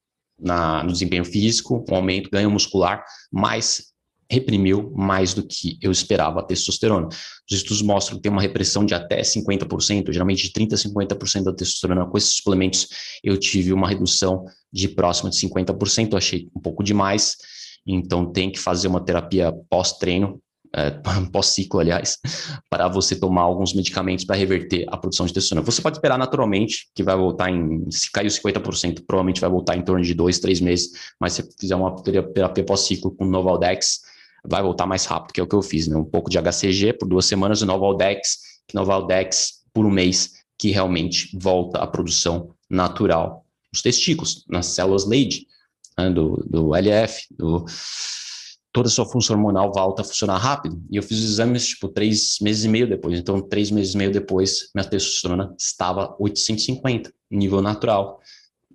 na, 0.40 0.82
no 0.82 0.92
desempenho 0.92 1.24
físico, 1.24 1.84
um 1.88 1.94
aumento, 1.94 2.30
ganho 2.30 2.50
muscular, 2.50 3.04
mas 3.30 3.90
reprimiu 4.30 4.92
mais 4.94 5.34
do 5.34 5.42
que 5.42 5.76
eu 5.82 5.90
esperava 5.90 6.38
a 6.38 6.42
testosterona. 6.42 7.08
Os 7.08 7.56
estudos 7.56 7.82
mostram 7.82 8.16
que 8.16 8.22
tem 8.22 8.30
uma 8.30 8.40
repressão 8.40 8.86
de 8.86 8.94
até 8.94 9.20
50%, 9.22 10.12
geralmente 10.12 10.46
de 10.46 10.52
30% 10.52 10.72
a 10.72 11.16
50% 11.16 11.42
da 11.42 11.52
testosterona. 11.52 12.06
Com 12.06 12.16
esses 12.16 12.34
suplementos, 12.34 12.86
eu 13.24 13.36
tive 13.36 13.72
uma 13.72 13.88
redução 13.88 14.44
de 14.72 14.88
próxima 14.88 15.30
de 15.30 15.36
50%, 15.36 16.12
eu 16.12 16.18
achei 16.18 16.48
um 16.56 16.60
pouco 16.60 16.84
demais. 16.84 17.36
Então, 17.84 18.30
tem 18.30 18.52
que 18.52 18.60
fazer 18.60 18.86
uma 18.86 19.04
terapia 19.04 19.52
pós-treino 19.68 20.40
é, 20.72 20.90
pós-ciclo, 21.32 21.80
aliás, 21.80 22.18
para 22.70 22.88
você 22.88 23.16
tomar 23.16 23.42
alguns 23.42 23.74
medicamentos 23.74 24.24
para 24.24 24.36
reverter 24.36 24.86
a 24.88 24.96
produção 24.96 25.26
de 25.26 25.32
testosterona. 25.32 25.64
Você 25.64 25.82
pode 25.82 25.96
esperar 25.96 26.18
naturalmente, 26.18 26.88
que 26.94 27.02
vai 27.02 27.16
voltar 27.16 27.50
em, 27.50 27.90
se 27.90 28.10
caiu 28.10 28.28
50%, 28.28 29.04
provavelmente 29.06 29.40
vai 29.40 29.50
voltar 29.50 29.76
em 29.76 29.82
torno 29.82 30.04
de 30.04 30.14
dois, 30.14 30.38
três 30.38 30.60
meses, 30.60 30.90
mas 31.18 31.34
se 31.34 31.42
você 31.42 31.50
fizer 31.58 31.76
uma 31.76 31.94
terapia 32.02 32.64
pós-ciclo 32.64 33.10
com 33.12 33.24
Novaldex, 33.24 34.00
vai 34.44 34.62
voltar 34.62 34.86
mais 34.86 35.04
rápido, 35.04 35.32
que 35.32 35.40
é 35.40 35.42
o 35.42 35.46
que 35.46 35.54
eu 35.54 35.62
fiz, 35.62 35.86
né? 35.86 35.96
Um 35.96 36.04
pouco 36.04 36.30
de 36.30 36.38
HCG 36.38 36.94
por 36.94 37.06
duas 37.06 37.26
semanas 37.26 37.60
e 37.60 37.66
Novaldex, 37.66 38.38
Novaldex 38.72 39.60
por 39.72 39.84
um 39.84 39.90
mês, 39.90 40.32
que 40.58 40.70
realmente 40.70 41.36
volta 41.38 41.78
a 41.78 41.86
produção 41.86 42.54
natural 42.68 43.44
nos 43.72 43.82
testículos, 43.82 44.44
nas 44.48 44.66
células 44.66 45.06
Leydig, 45.06 45.46
né? 45.98 46.10
do, 46.10 46.44
do 46.48 46.74
LF, 46.74 47.26
do 47.30 47.64
toda 48.72 48.88
a 48.88 48.90
sua 48.90 49.06
função 49.06 49.36
hormonal 49.36 49.72
volta 49.72 50.02
a 50.02 50.04
funcionar 50.04 50.38
rápido. 50.38 50.82
E 50.90 50.96
eu 50.96 51.02
fiz 51.02 51.18
os 51.18 51.30
exames, 51.30 51.68
tipo, 51.68 51.88
três 51.88 52.38
meses 52.40 52.64
e 52.64 52.68
meio 52.68 52.88
depois. 52.88 53.18
Então, 53.18 53.40
três 53.40 53.70
meses 53.70 53.94
e 53.94 53.96
meio 53.96 54.12
depois, 54.12 54.70
minha 54.74 54.86
testosterona 54.86 55.54
estava 55.58 56.14
850, 56.18 57.12
nível 57.30 57.60
natural, 57.60 58.20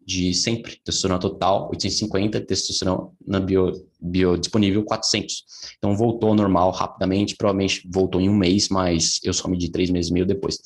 de 0.05 0.33
sempre. 0.33 0.79
Testosterona 0.83 1.19
total, 1.19 1.69
850, 1.69 2.41
testosterona 2.41 3.39
bio, 3.43 3.71
biodisponível, 3.99 4.83
400. 4.83 5.45
Então, 5.77 5.95
voltou 5.95 6.29
ao 6.29 6.35
normal 6.35 6.71
rapidamente, 6.71 7.35
provavelmente 7.35 7.87
voltou 7.91 8.19
em 8.19 8.29
um 8.29 8.35
mês, 8.35 8.69
mas 8.69 9.19
eu 9.23 9.33
só 9.33 9.47
medi 9.47 9.69
três 9.69 9.89
meses 9.89 10.11
e 10.11 10.13
meio 10.13 10.25
depois. 10.25 10.59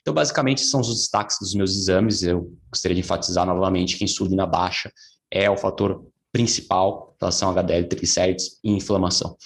Então, 0.00 0.14
basicamente, 0.14 0.62
são 0.62 0.80
os 0.80 0.88
destaques 0.88 1.36
dos 1.40 1.52
meus 1.52 1.74
exames. 1.74 2.22
Eu 2.22 2.52
gostaria 2.70 2.94
de 2.94 3.00
enfatizar 3.00 3.44
novamente 3.44 3.96
que 3.96 4.04
insulina 4.04 4.46
baixa 4.46 4.92
é 5.30 5.50
o 5.50 5.56
fator 5.56 6.06
principal, 6.32 7.16
relação 7.20 7.48
a 7.50 7.52
HDL, 7.52 7.88
triglicérides 7.88 8.58
e 8.62 8.70
inflamação. 8.70 9.36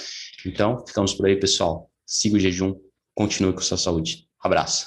Então, 0.46 0.84
ficamos 0.86 1.14
por 1.14 1.26
aí, 1.26 1.36
pessoal. 1.36 1.90
Siga 2.06 2.36
o 2.36 2.40
jejum, 2.40 2.74
continue 3.14 3.52
com 3.52 3.60
sua 3.60 3.78
saúde. 3.78 4.26
Abraço. 4.42 4.86